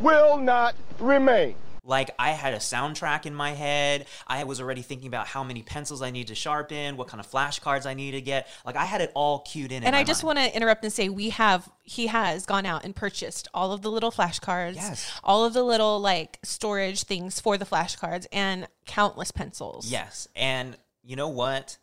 will 0.00 0.38
not 0.38 0.74
remain. 0.98 1.54
Like 1.88 2.10
I 2.18 2.30
had 2.30 2.52
a 2.52 2.56
soundtrack 2.56 3.26
in 3.26 3.34
my 3.34 3.52
head. 3.52 4.06
I 4.26 4.42
was 4.42 4.60
already 4.60 4.82
thinking 4.82 5.06
about 5.06 5.28
how 5.28 5.44
many 5.44 5.62
pencils 5.62 6.02
I 6.02 6.10
need 6.10 6.26
to 6.28 6.34
sharpen, 6.34 6.96
what 6.96 7.06
kind 7.06 7.20
of 7.20 7.30
flashcards 7.30 7.86
I 7.86 7.94
need 7.94 8.10
to 8.10 8.20
get. 8.20 8.48
Like 8.64 8.74
I 8.74 8.84
had 8.84 9.00
it 9.02 9.12
all 9.14 9.38
cued 9.40 9.70
in. 9.70 9.78
in 9.78 9.84
And 9.84 9.94
my 9.94 10.00
I 10.00 10.04
just 10.04 10.24
want 10.24 10.38
to 10.38 10.54
interrupt 10.56 10.82
and 10.82 10.92
say 10.92 11.08
we 11.08 11.30
have 11.30 11.68
he 11.84 12.08
has 12.08 12.44
gone 12.44 12.66
out 12.66 12.84
and 12.84 12.94
purchased 12.94 13.46
all 13.54 13.70
of 13.70 13.82
the 13.82 13.90
little 13.90 14.10
flashcards, 14.10 14.74
Yes. 14.74 15.08
all 15.22 15.44
of 15.44 15.52
the 15.52 15.62
little 15.62 16.00
like 16.00 16.40
storage 16.42 17.04
things 17.04 17.38
for 17.38 17.56
the 17.56 17.64
flashcards, 17.64 18.26
and 18.32 18.66
countless 18.84 19.30
pencils. 19.30 19.88
Yes. 19.88 20.26
And 20.34 20.76
you 21.04 21.14
know 21.14 21.28
what? 21.28 21.78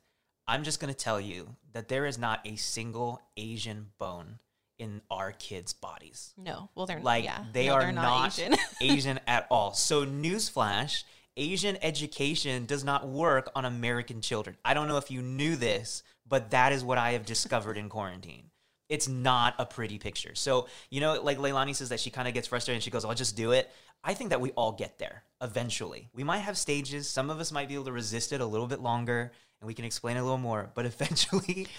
I'm 0.49 0.63
just 0.63 0.81
going 0.81 0.93
to 0.93 0.99
tell 0.99 1.21
you 1.21 1.55
that 1.71 1.87
there 1.87 2.05
is 2.05 2.17
not 2.17 2.41
a 2.45 2.57
single 2.57 3.21
Asian 3.37 3.91
bone 3.97 4.39
in 4.83 5.01
our 5.09 5.31
kids' 5.31 5.73
bodies. 5.73 6.33
No, 6.37 6.69
well 6.75 6.85
they're 6.85 6.97
not 6.97 7.05
Like 7.05 7.23
yeah, 7.23 7.45
they 7.53 7.67
no, 7.67 7.73
are 7.73 7.81
they're 7.83 7.91
not, 7.93 8.37
Asian. 8.37 8.55
Asian 8.81 9.19
at 9.25 9.47
all. 9.49 9.73
So 9.73 10.05
newsflash, 10.05 11.03
Asian 11.37 11.77
education 11.81 12.65
does 12.65 12.83
not 12.83 13.07
work 13.07 13.49
on 13.55 13.65
American 13.65 14.21
children. 14.21 14.57
I 14.63 14.73
don't 14.73 14.87
know 14.87 14.97
if 14.97 15.09
you 15.09 15.21
knew 15.21 15.55
this, 15.55 16.03
but 16.27 16.51
that 16.51 16.73
is 16.73 16.83
what 16.83 16.97
I 16.97 17.13
have 17.13 17.25
discovered 17.25 17.77
in 17.77 17.89
quarantine. 17.89 18.49
It's 18.93 19.07
not 19.07 19.55
a 19.57 19.65
pretty 19.65 19.97
picture. 19.97 20.35
So, 20.35 20.67
you 20.91 21.01
know, 21.01 21.19
like 21.19 21.39
Leilani 21.39 21.75
says 21.75 21.89
that 21.89 21.99
she 21.99 22.11
kind 22.11 22.27
of 22.27 22.35
gets 22.35 22.47
frustrated 22.47 22.75
and 22.75 22.83
she 22.83 22.91
goes, 22.91 23.03
I'll 23.03 23.15
just 23.15 23.35
do 23.35 23.51
it. 23.51 23.71
I 24.03 24.13
think 24.13 24.29
that 24.29 24.39
we 24.39 24.51
all 24.51 24.71
get 24.71 24.99
there 24.99 25.23
eventually. 25.41 26.09
We 26.13 26.23
might 26.23 26.39
have 26.39 26.59
stages. 26.59 27.09
Some 27.09 27.31
of 27.31 27.39
us 27.39 27.51
might 27.51 27.67
be 27.67 27.73
able 27.73 27.85
to 27.85 27.91
resist 27.91 28.33
it 28.33 28.39
a 28.39 28.45
little 28.45 28.67
bit 28.67 28.81
longer 28.81 29.31
and 29.59 29.67
we 29.67 29.73
can 29.73 29.83
explain 29.83 30.17
a 30.17 30.21
little 30.21 30.37
more. 30.37 30.69
But 30.75 30.85
eventually, 30.93 31.69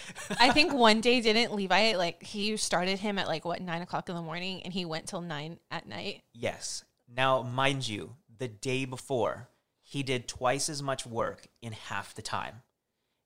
I 0.40 0.50
think 0.50 0.74
one 0.74 1.00
day 1.00 1.20
didn't 1.20 1.54
Levi 1.54 1.94
like 1.94 2.20
he 2.20 2.56
started 2.56 2.98
him 2.98 3.16
at 3.16 3.28
like 3.28 3.44
what 3.44 3.62
nine 3.62 3.82
o'clock 3.82 4.08
in 4.08 4.16
the 4.16 4.22
morning 4.22 4.62
and 4.64 4.72
he 4.72 4.84
went 4.84 5.06
till 5.06 5.20
nine 5.20 5.60
at 5.70 5.86
night. 5.86 6.22
Yes. 6.34 6.82
Now, 7.08 7.42
mind 7.42 7.86
you, 7.86 8.16
the 8.38 8.48
day 8.48 8.86
before, 8.86 9.48
he 9.84 10.02
did 10.02 10.26
twice 10.26 10.68
as 10.68 10.82
much 10.82 11.06
work 11.06 11.46
in 11.62 11.74
half 11.74 12.12
the 12.14 12.22
time, 12.22 12.62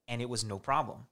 and 0.06 0.20
it 0.20 0.28
was 0.28 0.44
no 0.44 0.58
problem. 0.58 1.06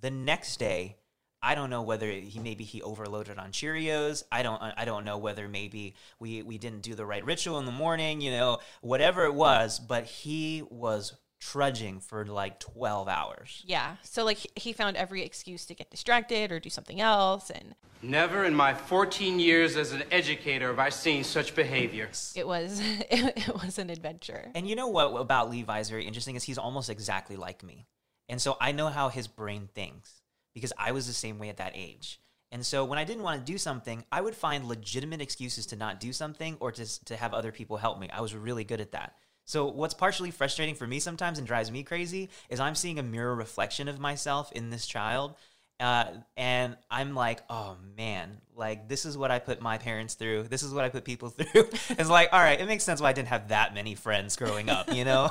The 0.00 0.10
next 0.12 0.60
day, 0.60 0.96
I 1.42 1.54
don't 1.54 1.70
know 1.70 1.82
whether 1.82 2.10
he 2.10 2.38
maybe 2.38 2.64
he 2.64 2.82
overloaded 2.82 3.38
on 3.38 3.50
Cheerios. 3.52 4.22
I 4.30 4.42
don't 4.42 4.60
uh, 4.60 4.72
I 4.76 4.84
don't 4.84 5.04
know 5.04 5.18
whether 5.18 5.48
maybe 5.48 5.94
we 6.18 6.42
we 6.42 6.58
didn't 6.58 6.82
do 6.82 6.94
the 6.94 7.06
right 7.06 7.24
ritual 7.24 7.58
in 7.58 7.66
the 7.66 7.72
morning, 7.72 8.20
you 8.20 8.30
know, 8.30 8.58
whatever 8.82 9.24
it 9.24 9.34
was, 9.34 9.78
but 9.78 10.04
he 10.04 10.62
was 10.70 11.14
trudging 11.40 12.00
for 12.00 12.26
like 12.26 12.60
12 12.60 13.08
hours. 13.08 13.62
Yeah, 13.66 13.96
so 14.02 14.24
like 14.24 14.36
he- 14.36 14.50
he 14.56 14.72
found 14.74 14.98
every 14.98 15.22
excuse 15.22 15.64
to 15.66 15.74
get 15.74 15.90
distracted 15.90 16.52
or 16.52 16.60
do 16.60 16.68
something 16.68 17.00
else, 17.00 17.48
and 17.50 17.74
Never 18.02 18.44
in 18.44 18.54
my 18.54 18.72
14 18.74 19.38
years 19.40 19.76
as 19.76 19.92
an 19.92 20.02
educator 20.10 20.68
have 20.68 20.78
I 20.78 20.88
seen 20.90 21.22
such 21.24 21.54
behavior. 21.54 22.10
it 22.34 22.46
was 22.46 22.80
it, 23.10 23.38
it 23.48 23.54
was 23.54 23.78
an 23.78 23.88
adventure. 23.88 24.50
And 24.54 24.68
you 24.68 24.76
know 24.76 24.88
what 24.88 25.18
about 25.18 25.50
Levi 25.50 25.80
is 25.80 25.88
very 25.88 26.04
interesting 26.06 26.36
is 26.36 26.44
he's 26.44 26.58
almost 26.58 26.90
exactly 26.90 27.36
like 27.36 27.62
me. 27.62 27.86
And 28.28 28.40
so 28.40 28.56
I 28.60 28.72
know 28.72 28.88
how 28.88 29.08
his 29.08 29.26
brain 29.26 29.68
thinks 29.74 30.20
because 30.54 30.72
I 30.78 30.92
was 30.92 31.06
the 31.06 31.12
same 31.12 31.38
way 31.38 31.48
at 31.48 31.58
that 31.58 31.72
age. 31.74 32.20
And 32.52 32.66
so 32.66 32.84
when 32.84 32.98
I 32.98 33.04
didn't 33.04 33.22
want 33.22 33.44
to 33.44 33.52
do 33.52 33.58
something, 33.58 34.04
I 34.10 34.20
would 34.20 34.34
find 34.34 34.64
legitimate 34.64 35.20
excuses 35.20 35.66
to 35.66 35.76
not 35.76 36.00
do 36.00 36.12
something 36.12 36.56
or 36.58 36.72
to, 36.72 37.04
to 37.04 37.16
have 37.16 37.32
other 37.32 37.52
people 37.52 37.76
help 37.76 38.00
me. 38.00 38.08
I 38.10 38.20
was 38.20 38.34
really 38.34 38.64
good 38.64 38.80
at 38.80 38.92
that. 38.92 39.14
So 39.44 39.66
what's 39.66 39.94
partially 39.94 40.30
frustrating 40.30 40.74
for 40.74 40.86
me 40.86 41.00
sometimes 41.00 41.38
and 41.38 41.46
drives 41.46 41.70
me 41.70 41.82
crazy 41.82 42.28
is 42.48 42.60
I'm 42.60 42.74
seeing 42.74 42.98
a 42.98 43.02
mirror 43.02 43.34
reflection 43.34 43.88
of 43.88 43.98
myself 43.98 44.50
in 44.52 44.70
this 44.70 44.86
child. 44.86 45.34
Uh, 45.78 46.06
and 46.36 46.76
I'm 46.90 47.14
like, 47.14 47.40
oh 47.48 47.76
man, 47.96 48.38
like 48.54 48.88
this 48.88 49.06
is 49.06 49.16
what 49.16 49.30
I 49.30 49.38
put 49.38 49.62
my 49.62 49.78
parents 49.78 50.14
through. 50.14 50.44
This 50.44 50.62
is 50.62 50.74
what 50.74 50.84
I 50.84 50.88
put 50.88 51.04
people 51.04 51.28
through. 51.30 51.68
it's 51.88 52.10
like, 52.10 52.28
all 52.32 52.40
right, 52.40 52.60
it 52.60 52.66
makes 52.66 52.84
sense 52.84 53.00
why 53.00 53.10
I 53.10 53.12
didn't 53.12 53.28
have 53.28 53.48
that 53.48 53.74
many 53.74 53.94
friends 53.94 54.36
growing 54.36 54.68
up, 54.68 54.92
you 54.92 55.04
know? 55.04 55.30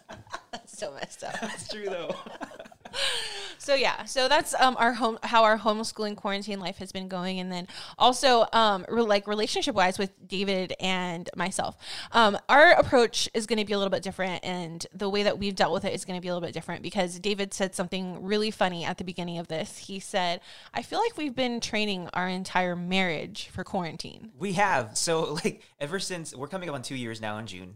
so 0.66 0.92
messed 0.94 1.22
up. 1.22 1.36
It's 1.42 1.68
true 1.68 1.84
though. 1.84 2.14
So 3.66 3.74
yeah, 3.74 4.04
so 4.04 4.28
that's 4.28 4.54
um 4.54 4.76
our 4.78 4.92
home 4.92 5.18
how 5.24 5.42
our 5.42 5.58
homeschooling 5.58 6.14
quarantine 6.14 6.60
life 6.60 6.76
has 6.78 6.92
been 6.92 7.08
going, 7.08 7.40
and 7.40 7.50
then 7.50 7.66
also 7.98 8.46
um 8.52 8.86
re- 8.88 9.02
like 9.02 9.26
relationship 9.26 9.74
wise 9.74 9.98
with 9.98 10.12
David 10.28 10.72
and 10.78 11.28
myself, 11.34 11.76
um 12.12 12.38
our 12.48 12.70
approach 12.74 13.28
is 13.34 13.44
going 13.44 13.58
to 13.58 13.64
be 13.64 13.72
a 13.72 13.76
little 13.76 13.90
bit 13.90 14.04
different, 14.04 14.44
and 14.44 14.86
the 14.94 15.08
way 15.08 15.24
that 15.24 15.40
we've 15.40 15.56
dealt 15.56 15.72
with 15.72 15.84
it 15.84 15.92
is 15.92 16.04
going 16.04 16.16
to 16.16 16.22
be 16.22 16.28
a 16.28 16.32
little 16.32 16.46
bit 16.46 16.54
different 16.54 16.80
because 16.80 17.18
David 17.18 17.52
said 17.52 17.74
something 17.74 18.22
really 18.22 18.52
funny 18.52 18.84
at 18.84 18.98
the 18.98 19.04
beginning 19.04 19.38
of 19.38 19.48
this. 19.48 19.78
He 19.78 19.98
said, 19.98 20.42
"I 20.72 20.82
feel 20.82 21.00
like 21.00 21.16
we've 21.16 21.34
been 21.34 21.58
training 21.58 22.08
our 22.14 22.28
entire 22.28 22.76
marriage 22.76 23.48
for 23.48 23.64
quarantine." 23.64 24.30
We 24.38 24.52
have. 24.52 24.96
So 24.96 25.40
like 25.44 25.62
ever 25.80 25.98
since 25.98 26.32
we're 26.32 26.46
coming 26.46 26.68
up 26.68 26.76
on 26.76 26.82
two 26.82 26.94
years 26.94 27.20
now 27.20 27.38
in 27.38 27.48
June. 27.48 27.74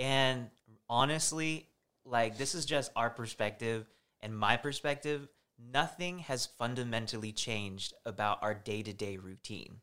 And 0.00 0.50
honestly, 0.90 1.68
like 2.04 2.38
this 2.38 2.56
is 2.56 2.64
just 2.64 2.90
our 2.96 3.08
perspective 3.08 3.86
and 4.20 4.36
my 4.36 4.56
perspective. 4.56 5.28
Nothing 5.72 6.20
has 6.20 6.46
fundamentally 6.46 7.32
changed 7.32 7.92
about 8.06 8.40
our 8.42 8.54
day 8.54 8.82
to 8.84 8.92
day 8.92 9.16
routine 9.16 9.80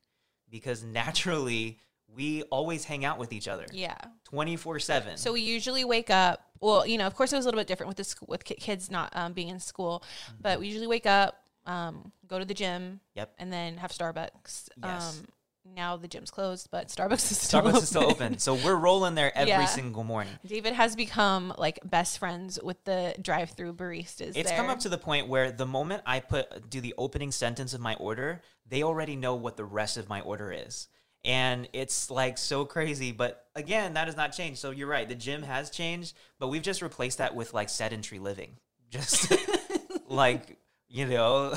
because 0.49 0.83
naturally 0.85 1.79
we 2.07 2.43
always 2.43 2.85
hang 2.85 3.03
out 3.03 3.17
with 3.17 3.33
each 3.33 3.47
other 3.49 3.65
Yeah. 3.73 3.97
24 4.23 4.79
7. 4.79 5.17
So 5.17 5.33
we 5.33 5.41
usually 5.41 5.83
wake 5.83 6.09
up. 6.09 6.41
Well, 6.61 6.87
you 6.87 6.97
know, 6.97 7.05
of 7.07 7.13
course, 7.15 7.33
it 7.33 7.35
was 7.35 7.45
a 7.45 7.47
little 7.49 7.59
bit 7.59 7.67
different 7.67 7.89
with 7.89 7.97
the 7.97 8.03
school, 8.05 8.27
with 8.29 8.45
kids 8.45 8.89
not 8.89 9.13
um, 9.17 9.33
being 9.33 9.49
in 9.49 9.59
school, 9.59 10.01
but 10.39 10.59
we 10.61 10.67
usually 10.67 10.87
wake 10.87 11.05
up, 11.05 11.41
um, 11.65 12.11
go 12.27 12.39
to 12.39 12.45
the 12.45 12.53
gym, 12.53 13.01
Yep. 13.15 13.33
and 13.37 13.51
then 13.51 13.77
have 13.77 13.91
Starbucks. 13.91 14.69
Yes. 14.81 15.19
Um, 15.19 15.25
now 15.73 15.97
the 15.97 16.07
gym's 16.07 16.31
closed, 16.31 16.69
but 16.71 16.87
Starbucks 16.89 17.31
is 17.31 17.39
still 17.41 17.61
Starbucks 17.61 17.67
open. 17.69 17.75
is 17.83 17.89
still 17.89 18.03
open. 18.09 18.37
So 18.37 18.53
we're 18.55 18.75
rolling 18.75 19.15
there 19.15 19.35
every 19.37 19.49
Yeah. 19.49 19.65
single 19.65 20.03
morning. 20.03 20.33
David 20.45 20.73
has 20.73 20.95
become 20.95 21.53
like 21.57 21.79
best 21.83 22.19
friends 22.19 22.59
with 22.61 22.83
the 22.83 23.15
drive-through 23.21 23.73
baristas. 23.73 24.33
It's 24.35 24.49
there. 24.49 24.57
come 24.57 24.69
up 24.69 24.79
to 24.79 24.89
the 24.89 24.97
point 24.97 25.27
where 25.27 25.51
the 25.51 25.65
moment 25.65 26.03
I 26.05 26.19
put 26.19 26.69
do 26.69 26.81
the 26.81 26.93
opening 26.97 27.31
sentence 27.31 27.73
of 27.73 27.81
my 27.81 27.95
order, 27.95 28.41
they 28.67 28.83
already 28.83 29.15
know 29.15 29.35
what 29.35 29.57
the 29.57 29.65
rest 29.65 29.97
of 29.97 30.07
my 30.07 30.21
order 30.21 30.51
is. 30.51 30.87
And 31.23 31.67
it's 31.73 32.11
like 32.11 32.37
so 32.37 32.65
crazy, 32.65 33.11
but 33.11 33.45
again, 33.55 33.95
that 33.95 34.05
has 34.07 34.15
not 34.15 34.31
changed. 34.33 34.59
So 34.59 34.69
you're 34.69 34.87
right, 34.87 35.09
the 35.09 35.15
gym 35.15 35.41
has 35.41 35.71
changed, 35.71 36.15
but 36.39 36.49
we've 36.49 36.61
just 36.61 36.83
replaced 36.83 37.17
that 37.17 37.33
with 37.35 37.51
like 37.53 37.69
sedentary 37.69 38.19
living. 38.19 38.57
Just 38.91 39.33
like, 40.07 40.59
you 40.87 41.07
know, 41.07 41.55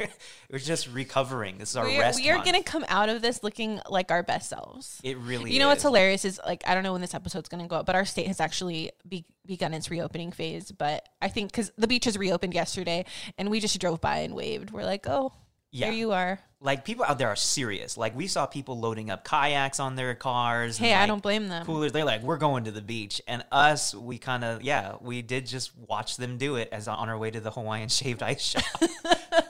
we're 0.50 0.58
just 0.58 0.88
recovering. 0.88 1.58
This 1.58 1.70
is 1.70 1.76
our 1.76 1.84
we 1.86 1.96
are, 1.96 2.00
rest. 2.00 2.20
we 2.20 2.30
are 2.30 2.36
month. 2.38 2.52
to 2.54 2.62
come 2.62 2.84
out 2.88 3.08
of 3.08 3.22
this 3.22 3.42
looking 3.42 3.80
like 3.88 4.10
our 4.10 4.22
best 4.22 4.48
selves. 4.48 5.00
It 5.04 5.16
really 5.18 5.52
You 5.52 5.58
know 5.58 5.68
what's 5.68 5.82
hilarious 5.82 6.24
is 6.24 6.40
like 6.46 6.62
I 6.66 6.74
don't 6.74 6.82
know 6.82 6.92
when 6.92 7.00
this 7.00 7.14
episode's 7.14 7.48
going 7.48 7.62
to 7.62 7.68
go 7.68 7.76
up, 7.76 7.86
but 7.86 7.94
our 7.94 8.04
state 8.04 8.26
has 8.26 8.40
actually 8.40 8.90
be- 9.08 9.26
begun 9.46 9.74
its 9.74 9.90
reopening 9.90 10.32
phase. 10.32 10.70
But 10.72 11.08
I 11.20 11.28
think 11.28 11.50
because 11.52 11.70
the 11.76 11.86
beaches 11.88 12.16
reopened 12.18 12.54
yesterday, 12.54 13.04
and 13.38 13.50
we 13.50 13.60
just 13.60 13.78
drove 13.80 14.00
by 14.00 14.18
and 14.18 14.34
waved. 14.34 14.70
We're 14.70 14.84
like, 14.84 15.06
oh, 15.08 15.32
Yeah. 15.70 15.86
there 15.86 15.94
you 15.94 16.12
are. 16.12 16.40
Like 16.62 16.84
people 16.84 17.06
out 17.06 17.16
there 17.18 17.28
are 17.28 17.36
serious. 17.36 17.96
Like 17.96 18.14
we 18.14 18.26
saw 18.26 18.44
people 18.44 18.78
loading 18.78 19.08
up 19.10 19.24
kayaks 19.26 19.80
on 19.80 19.96
their 19.96 20.14
cars. 20.14 20.76
and, 20.78 20.86
Hey, 20.86 20.92
I 20.92 21.06
don't 21.06 21.22
blame 21.22 21.48
them. 21.48 21.64
Coolers, 21.64 21.90
they're 21.92 22.04
like, 22.04 22.22
we're 22.22 22.36
going 22.36 22.64
to 22.64 22.70
the 22.70 22.82
beach, 22.82 23.22
and 23.26 23.42
us, 23.50 23.94
we 23.94 24.18
kind 24.18 24.44
of, 24.44 24.60
yeah, 24.62 24.96
we 25.00 25.22
did 25.22 25.46
just 25.46 25.70
watch 25.88 26.18
them 26.18 26.36
do 26.36 26.56
it 26.56 26.68
as 26.70 26.86
on 26.86 27.08
our 27.08 27.16
way 27.16 27.30
to 27.30 27.40
the 27.40 27.50
Hawaiian 27.50 27.88
shaved 27.98 28.22
ice 28.22 28.42
shop. 28.42 28.64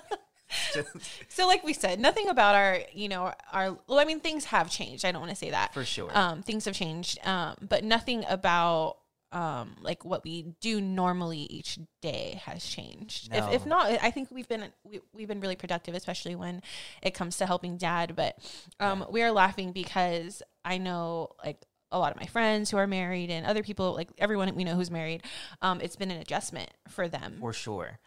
So, 1.29 1.47
like 1.47 1.65
we 1.65 1.73
said, 1.73 2.01
nothing 2.01 2.29
about 2.29 2.55
our, 2.55 2.81
you 2.93 3.09
know, 3.09 3.33
our. 3.53 3.79
Well, 3.87 3.99
I 3.99 4.05
mean, 4.05 4.21
things 4.21 4.47
have 4.47 4.71
changed. 4.71 5.05
I 5.05 5.13
don't 5.13 5.21
want 5.21 5.31
to 5.31 5.37
say 5.37 5.51
that 5.51 5.73
For 5.75 5.85
sure. 5.85 6.11
Um, 6.15 6.43
things 6.43 6.65
have 6.65 6.75
changed, 6.75 7.19
um, 7.27 7.57
but 7.61 7.85
nothing 7.85 8.25
about 8.29 8.97
um 9.33 9.77
like 9.81 10.05
what 10.05 10.25
we 10.25 10.43
do 10.61 10.81
normally 10.81 11.47
each 11.51 11.79
day 12.03 12.41
has 12.45 12.65
changed. 12.65 13.33
If 13.33 13.53
if 13.53 13.67
not, 13.67 13.91
I 14.03 14.11
think 14.11 14.29
we've 14.31 14.49
been 14.49 14.65
we, 14.85 15.01
we've 15.15 15.29
been 15.29 15.41
really 15.41 15.57
productive, 15.57 15.95
especially 15.95 16.35
when 16.35 16.63
it 17.03 17.15
comes 17.15 17.37
to 17.39 17.47
helping 17.47 17.77
dad. 17.77 18.17
But 18.17 18.39
um, 18.81 19.07
we 19.11 19.23
are 19.23 19.31
laughing 19.31 19.73
because 19.73 20.43
I 20.65 20.79
know 20.79 21.31
like 21.45 21.65
a 21.93 21.99
lot 21.99 22.13
of 22.13 22.19
my 22.19 22.27
friends 22.27 22.71
who 22.71 22.77
are 22.77 22.87
married 22.87 23.31
and 23.31 23.47
other 23.47 23.63
people 23.63 23.95
like 23.95 24.09
everyone 24.19 24.53
we 24.55 24.65
know 24.65 24.75
who's 24.75 24.91
married. 24.91 25.23
Um, 25.63 25.81
it's 25.81 25.97
been 25.97 26.11
an 26.11 26.21
adjustment 26.21 26.71
for 26.89 27.09
them. 27.09 27.37
for 27.41 27.53
sure. 27.53 27.99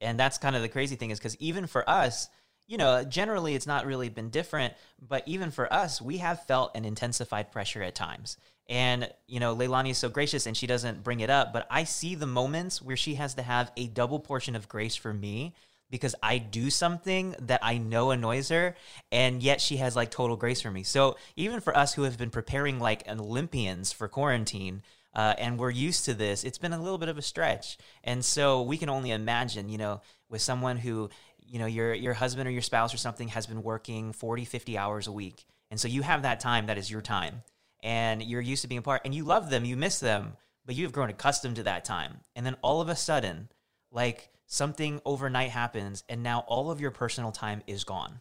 And 0.00 0.18
that's 0.18 0.38
kind 0.38 0.54
of 0.56 0.62
the 0.62 0.68
crazy 0.68 0.96
thing 0.96 1.10
is 1.10 1.18
because 1.18 1.36
even 1.36 1.66
for 1.66 1.88
us, 1.88 2.28
you 2.66 2.76
know, 2.76 3.02
generally 3.04 3.54
it's 3.54 3.66
not 3.66 3.86
really 3.86 4.08
been 4.08 4.30
different, 4.30 4.74
but 5.00 5.22
even 5.26 5.50
for 5.50 5.72
us, 5.72 6.02
we 6.02 6.18
have 6.18 6.44
felt 6.44 6.76
an 6.76 6.84
intensified 6.84 7.50
pressure 7.50 7.82
at 7.82 7.94
times. 7.94 8.36
And, 8.68 9.10
you 9.26 9.40
know, 9.40 9.56
Leilani 9.56 9.90
is 9.90 9.98
so 9.98 10.10
gracious 10.10 10.46
and 10.46 10.56
she 10.56 10.66
doesn't 10.66 11.02
bring 11.02 11.20
it 11.20 11.30
up, 11.30 11.52
but 11.52 11.66
I 11.70 11.84
see 11.84 12.14
the 12.14 12.26
moments 12.26 12.82
where 12.82 12.96
she 12.96 13.14
has 13.14 13.34
to 13.34 13.42
have 13.42 13.72
a 13.76 13.86
double 13.86 14.20
portion 14.20 14.54
of 14.54 14.68
grace 14.68 14.94
for 14.94 15.14
me 15.14 15.54
because 15.90 16.14
I 16.22 16.36
do 16.38 16.68
something 16.68 17.34
that 17.40 17.60
I 17.62 17.78
know 17.78 18.10
annoys 18.10 18.50
her, 18.50 18.76
and 19.10 19.42
yet 19.42 19.60
she 19.60 19.78
has 19.78 19.96
like 19.96 20.10
total 20.10 20.36
grace 20.36 20.60
for 20.60 20.70
me. 20.70 20.82
So 20.82 21.16
even 21.34 21.60
for 21.60 21.74
us 21.74 21.94
who 21.94 22.02
have 22.02 22.18
been 22.18 22.28
preparing 22.28 22.78
like 22.78 23.08
Olympians 23.08 23.90
for 23.90 24.06
quarantine, 24.06 24.82
uh, 25.14 25.34
and 25.38 25.58
we're 25.58 25.70
used 25.70 26.04
to 26.04 26.14
this, 26.14 26.44
it's 26.44 26.58
been 26.58 26.72
a 26.72 26.82
little 26.82 26.98
bit 26.98 27.08
of 27.08 27.18
a 27.18 27.22
stretch. 27.22 27.78
And 28.04 28.24
so 28.24 28.62
we 28.62 28.76
can 28.76 28.88
only 28.88 29.10
imagine, 29.10 29.68
you 29.68 29.78
know, 29.78 30.00
with 30.28 30.42
someone 30.42 30.76
who, 30.76 31.10
you 31.38 31.58
know, 31.58 31.66
your 31.66 31.94
your 31.94 32.14
husband 32.14 32.46
or 32.46 32.52
your 32.52 32.62
spouse 32.62 32.92
or 32.92 32.98
something 32.98 33.28
has 33.28 33.46
been 33.46 33.62
working 33.62 34.12
40, 34.12 34.44
50 34.44 34.78
hours 34.78 35.06
a 35.06 35.12
week. 35.12 35.44
And 35.70 35.80
so 35.80 35.88
you 35.88 36.02
have 36.02 36.22
that 36.22 36.40
time 36.40 36.66
that 36.66 36.78
is 36.78 36.90
your 36.90 37.02
time. 37.02 37.42
And 37.82 38.22
you're 38.22 38.40
used 38.40 38.62
to 38.62 38.68
being 38.68 38.80
apart 38.80 39.02
and 39.04 39.14
you 39.14 39.24
love 39.24 39.50
them, 39.50 39.64
you 39.64 39.76
miss 39.76 40.00
them, 40.00 40.36
but 40.66 40.74
you've 40.74 40.92
grown 40.92 41.10
accustomed 41.10 41.56
to 41.56 41.62
that 41.64 41.84
time. 41.84 42.20
And 42.36 42.44
then 42.44 42.56
all 42.62 42.80
of 42.80 42.88
a 42.88 42.96
sudden, 42.96 43.48
like 43.90 44.30
something 44.46 45.00
overnight 45.04 45.50
happens 45.50 46.04
and 46.08 46.22
now 46.22 46.40
all 46.46 46.70
of 46.70 46.80
your 46.80 46.90
personal 46.90 47.32
time 47.32 47.62
is 47.66 47.84
gone. 47.84 48.20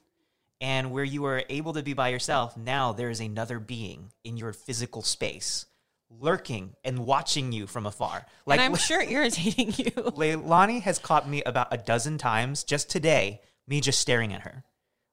And 0.59 0.91
where 0.91 1.03
you 1.03 1.21
were 1.21 1.43
able 1.49 1.73
to 1.73 1.83
be 1.83 1.93
by 1.93 2.09
yourself, 2.09 2.57
now 2.57 2.91
there 2.91 3.09
is 3.09 3.19
another 3.19 3.59
being 3.59 4.11
in 4.23 4.37
your 4.37 4.53
physical 4.53 5.03
space 5.03 5.67
lurking 6.09 6.75
and 6.83 6.99
watching 6.99 7.51
you 7.51 7.67
from 7.67 7.85
afar. 7.85 8.25
Like 8.45 8.59
and 8.59 8.73
I'm 8.73 8.79
sure 8.79 9.01
irritating 9.01 9.73
you. 9.77 9.91
Leilani 9.91 10.81
has 10.81 10.99
caught 10.99 11.29
me 11.29 11.43
about 11.43 11.67
a 11.71 11.77
dozen 11.77 12.17
times 12.17 12.63
just 12.63 12.89
today, 12.89 13.41
me 13.67 13.81
just 13.81 13.99
staring 13.99 14.33
at 14.33 14.41
her. 14.41 14.63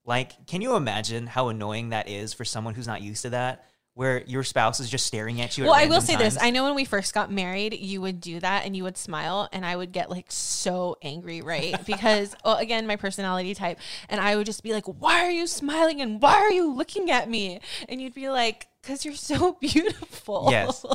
Like, 0.05 0.45
can 0.45 0.61
you 0.61 0.75
imagine 0.75 1.27
how 1.27 1.47
annoying 1.49 1.89
that 1.89 2.07
is 2.07 2.33
for 2.33 2.45
someone 2.45 2.75
who's 2.75 2.87
not 2.87 3.01
used 3.01 3.23
to 3.23 3.31
that? 3.31 3.65
Where 3.95 4.23
your 4.25 4.43
spouse 4.43 4.79
is 4.79 4.89
just 4.89 5.07
staring 5.07 5.39
at 5.41 5.57
you. 5.57 5.63
at 5.63 5.67
Well, 5.69 5.79
I 5.79 5.85
will 5.85 6.01
say 6.01 6.17
this. 6.17 6.37
I 6.39 6.51
know 6.51 6.65
when 6.65 6.75
we 6.75 6.83
first 6.83 7.13
got 7.13 7.31
married, 7.31 7.73
you 7.73 8.01
would 8.01 8.19
do 8.19 8.39
that 8.41 8.65
and 8.65 8.75
you 8.75 8.83
would 8.83 8.97
smile, 8.97 9.47
and 9.53 9.65
I 9.65 9.75
would 9.75 9.93
get 9.93 10.09
like 10.09 10.25
so 10.29 10.97
angry, 11.01 11.41
right? 11.41 11.75
Because, 11.85 12.35
well, 12.43 12.57
again, 12.57 12.87
my 12.87 12.97
personality 12.97 13.55
type. 13.55 13.79
And 14.09 14.19
I 14.19 14.35
would 14.35 14.45
just 14.45 14.63
be 14.63 14.73
like, 14.73 14.85
why 14.85 15.23
are 15.23 15.31
you 15.31 15.47
smiling 15.47 16.01
and 16.01 16.21
why 16.21 16.33
are 16.33 16.51
you 16.51 16.73
looking 16.73 17.09
at 17.09 17.29
me? 17.29 17.61
And 17.87 18.01
you'd 18.01 18.13
be 18.13 18.29
like, 18.29 18.67
because 18.81 19.05
you're 19.05 19.15
so 19.15 19.53
beautiful. 19.61 20.47
Yes. 20.51 20.85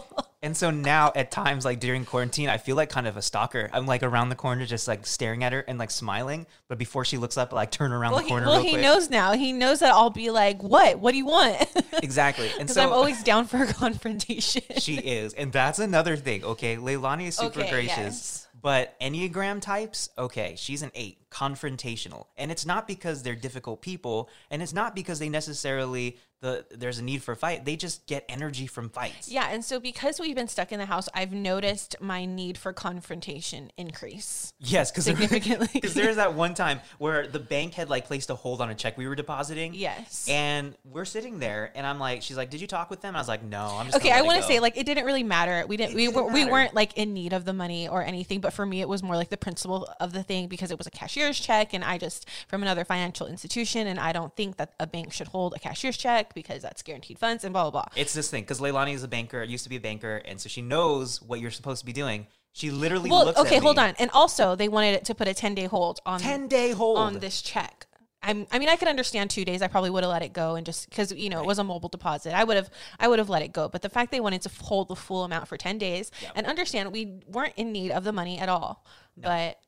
And 0.42 0.56
so 0.56 0.70
now 0.70 1.12
at 1.14 1.30
times 1.30 1.66
like 1.66 1.80
during 1.80 2.06
quarantine, 2.06 2.48
I 2.48 2.56
feel 2.56 2.74
like 2.74 2.88
kind 2.88 3.06
of 3.06 3.18
a 3.18 3.22
stalker. 3.22 3.68
I'm 3.74 3.84
like 3.84 4.02
around 4.02 4.30
the 4.30 4.34
corner 4.36 4.64
just 4.64 4.88
like 4.88 5.06
staring 5.06 5.44
at 5.44 5.52
her 5.52 5.60
and 5.60 5.78
like 5.78 5.90
smiling, 5.90 6.46
but 6.66 6.78
before 6.78 7.04
she 7.04 7.18
looks 7.18 7.36
up, 7.36 7.52
I, 7.52 7.56
like 7.56 7.70
turn 7.70 7.92
around 7.92 8.12
well, 8.12 8.20
the 8.20 8.24
he, 8.24 8.30
corner. 8.30 8.46
well, 8.46 8.56
real 8.56 8.64
he 8.64 8.70
quick. 8.70 8.82
knows 8.82 9.10
now. 9.10 9.32
He 9.32 9.52
knows 9.52 9.80
that 9.80 9.92
I'll 9.92 10.08
be 10.08 10.30
like, 10.30 10.62
what? 10.62 10.98
What 10.98 11.12
do 11.12 11.18
you 11.18 11.26
want? 11.26 11.68
exactly. 12.02 12.50
And 12.58 12.70
so 12.70 12.82
I'm 12.82 12.92
always 12.92 13.22
down 13.22 13.46
for 13.46 13.62
a 13.62 13.66
confrontation. 13.72 14.62
she 14.78 14.96
is, 14.96 15.34
and 15.34 15.52
that's 15.52 15.78
another 15.78 16.16
thing. 16.16 16.42
Okay, 16.42 16.76
Leilani 16.76 17.26
is 17.28 17.36
super 17.36 17.60
Okay, 17.60 17.70
gracious, 17.70 17.96
yes. 17.98 18.48
but 18.62 18.98
Enneagram 18.98 19.60
types, 19.60 20.08
okay, 20.16 20.54
she's 20.56 20.80
an 20.80 20.90
eight, 20.94 21.18
confrontational, 21.30 22.28
and 22.38 22.50
it's 22.50 22.64
not 22.64 22.86
because 22.86 23.22
they're 23.22 23.34
difficult 23.34 23.82
people, 23.82 24.30
and 24.50 24.62
it's 24.62 24.72
not 24.72 24.94
because 24.94 25.18
they 25.18 25.28
necessarily 25.28 26.16
the 26.40 26.64
there's 26.70 26.98
a 26.98 27.04
need 27.04 27.22
for 27.22 27.32
a 27.32 27.36
fight. 27.36 27.64
They 27.64 27.76
just 27.76 28.06
get 28.06 28.24
energy 28.28 28.66
from 28.66 28.88
fights. 28.88 29.28
Yeah, 29.28 29.48
and 29.50 29.64
so 29.64 29.78
because 29.78 30.18
we've 30.18 30.34
been 30.34 30.48
stuck 30.48 30.72
in 30.72 30.78
the 30.78 30.86
house, 30.86 31.08
I've 31.14 31.32
noticed 31.32 31.96
my 32.00 32.24
need 32.24 32.56
for 32.56 32.72
confrontation 32.72 33.70
increase. 33.76 34.52
Yes, 34.58 34.90
because 34.90 35.04
Significantly. 35.04 35.68
Because 35.80 35.94
there's 35.94 36.16
that 36.16 36.34
one 36.34 36.54
time 36.54 36.80
where 36.98 37.26
the 37.26 37.38
bank 37.38 37.74
had 37.74 37.88
like 37.88 38.06
placed 38.06 38.30
a 38.30 38.34
hold 38.34 38.60
on 38.60 38.70
a 38.70 38.74
check 38.74 38.98
we 38.98 39.06
were 39.06 39.14
depositing. 39.14 39.72
Yes. 39.74 40.26
And 40.28 40.74
we're 40.84 41.04
sitting 41.04 41.38
there, 41.38 41.72
and 41.74 41.86
I'm 41.86 41.98
like, 41.98 42.22
she's 42.22 42.36
like, 42.36 42.50
"Did 42.50 42.60
you 42.60 42.66
talk 42.66 42.90
with 42.90 43.00
them?" 43.00 43.14
I 43.14 43.18
was 43.18 43.28
like, 43.28 43.42
"No, 43.42 43.76
I'm 43.78 43.86
just." 43.86 43.96
Okay, 43.98 44.10
I 44.10 44.22
want 44.22 44.40
to 44.40 44.46
say 44.46 44.60
like 44.60 44.76
it 44.76 44.84
didn't 44.86 45.04
really 45.04 45.22
matter. 45.22 45.64
We 45.66 45.76
didn't. 45.76 45.94
we 45.94 46.06
didn't 46.06 46.16
were, 46.16 46.32
we 46.32 46.44
weren't 46.44 46.74
like 46.74 46.96
in 46.96 47.12
need 47.12 47.32
of 47.32 47.44
the 47.44 47.52
money 47.52 47.88
or 47.88 48.02
anything. 48.02 48.40
But 48.40 48.52
for 48.52 48.64
me, 48.66 48.80
it 48.80 48.88
was 48.88 49.02
more 49.02 49.16
like 49.16 49.28
the 49.28 49.36
principle 49.36 49.88
of 50.00 50.12
the 50.12 50.22
thing 50.22 50.48
because 50.48 50.70
it 50.70 50.78
was 50.78 50.86
a 50.86 50.90
cashier's 50.90 51.38
check, 51.38 51.74
and 51.74 51.84
I 51.84 51.98
just 51.98 52.28
from 52.48 52.62
another 52.62 52.84
financial 52.84 53.26
institution, 53.26 53.86
and 53.86 53.98
I 53.98 54.12
don't 54.12 54.34
think 54.36 54.56
that 54.56 54.74
a 54.80 54.86
bank 54.86 55.12
should 55.12 55.28
hold 55.28 55.54
a 55.54 55.58
cashier's 55.58 55.96
check 55.96 56.29
because 56.34 56.62
that's 56.62 56.82
guaranteed 56.82 57.18
funds 57.18 57.44
and 57.44 57.52
blah 57.52 57.70
blah 57.70 57.82
blah. 57.82 57.92
It's 57.96 58.12
this 58.14 58.30
thing 58.30 58.42
because 58.42 58.60
Leilani 58.60 58.94
is 58.94 59.02
a 59.02 59.08
banker, 59.08 59.42
used 59.42 59.64
to 59.64 59.70
be 59.70 59.76
a 59.76 59.80
banker, 59.80 60.22
and 60.24 60.40
so 60.40 60.48
she 60.48 60.62
knows 60.62 61.20
what 61.22 61.40
you're 61.40 61.50
supposed 61.50 61.80
to 61.80 61.86
be 61.86 61.92
doing. 61.92 62.26
She 62.52 62.70
literally 62.70 63.10
Well, 63.10 63.26
looks 63.26 63.38
okay, 63.40 63.58
hold 63.58 63.76
me, 63.76 63.84
on. 63.84 63.94
And 63.98 64.10
also, 64.12 64.56
they 64.56 64.68
wanted 64.68 64.94
it 64.94 65.04
to 65.06 65.14
put 65.14 65.28
a 65.28 65.34
ten 65.34 65.54
day 65.54 65.66
hold 65.66 66.00
on 66.04 66.20
ten 66.20 66.48
day 66.48 66.72
hold 66.72 66.98
on 66.98 67.18
this 67.20 67.42
check. 67.42 67.86
I'm, 68.22 68.46
I 68.52 68.58
mean, 68.58 68.68
I 68.68 68.76
could 68.76 68.88
understand 68.88 69.30
two 69.30 69.46
days. 69.46 69.62
I 69.62 69.68
probably 69.68 69.88
would 69.88 70.02
have 70.02 70.10
let 70.12 70.22
it 70.22 70.34
go 70.34 70.54
and 70.56 70.66
just 70.66 70.90
because 70.90 71.10
you 71.12 71.30
know 71.30 71.40
it 71.40 71.46
was 71.46 71.58
a 71.58 71.64
mobile 71.64 71.88
deposit. 71.88 72.34
I 72.34 72.44
would 72.44 72.56
have, 72.56 72.68
I 72.98 73.08
would 73.08 73.18
have 73.18 73.30
let 73.30 73.40
it 73.40 73.52
go. 73.52 73.68
But 73.68 73.80
the 73.82 73.88
fact 73.88 74.10
they 74.10 74.20
wanted 74.20 74.42
to 74.42 74.50
hold 74.62 74.88
the 74.88 74.96
full 74.96 75.24
amount 75.24 75.48
for 75.48 75.56
ten 75.56 75.78
days 75.78 76.10
and 76.34 76.46
understand 76.46 76.92
we 76.92 77.20
weren't 77.26 77.54
in 77.56 77.72
need 77.72 77.92
of 77.92 78.04
the 78.04 78.12
money 78.12 78.38
at 78.38 78.48
all. 78.50 78.84
But 79.16 79.58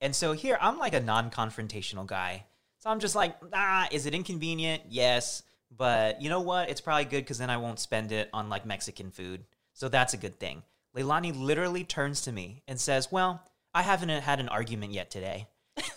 And 0.00 0.14
so 0.14 0.34
here 0.34 0.56
I'm 0.60 0.78
like 0.78 0.94
a 0.94 1.00
non-confrontational 1.00 2.06
guy. 2.06 2.44
So 2.78 2.90
I'm 2.90 3.00
just 3.00 3.16
like, 3.16 3.34
ah, 3.52 3.88
is 3.90 4.06
it 4.06 4.14
inconvenient? 4.14 4.84
Yes, 4.88 5.42
but 5.76 6.22
you 6.22 6.28
know 6.28 6.40
what? 6.40 6.70
It's 6.70 6.80
probably 6.80 7.04
good 7.04 7.24
because 7.24 7.38
then 7.38 7.50
I 7.50 7.56
won't 7.56 7.80
spend 7.80 8.12
it 8.12 8.28
on 8.32 8.48
like 8.48 8.66
Mexican 8.66 9.10
food. 9.10 9.44
So 9.72 9.88
that's 9.88 10.14
a 10.14 10.18
good 10.18 10.38
thing. 10.38 10.62
Leilani 10.96 11.38
literally 11.38 11.84
turns 11.84 12.22
to 12.22 12.32
me 12.32 12.62
and 12.66 12.80
says, 12.80 13.12
"Well, 13.12 13.42
I 13.74 13.82
haven't 13.82 14.08
had 14.08 14.40
an 14.40 14.48
argument 14.48 14.92
yet 14.92 15.10
today." 15.10 15.48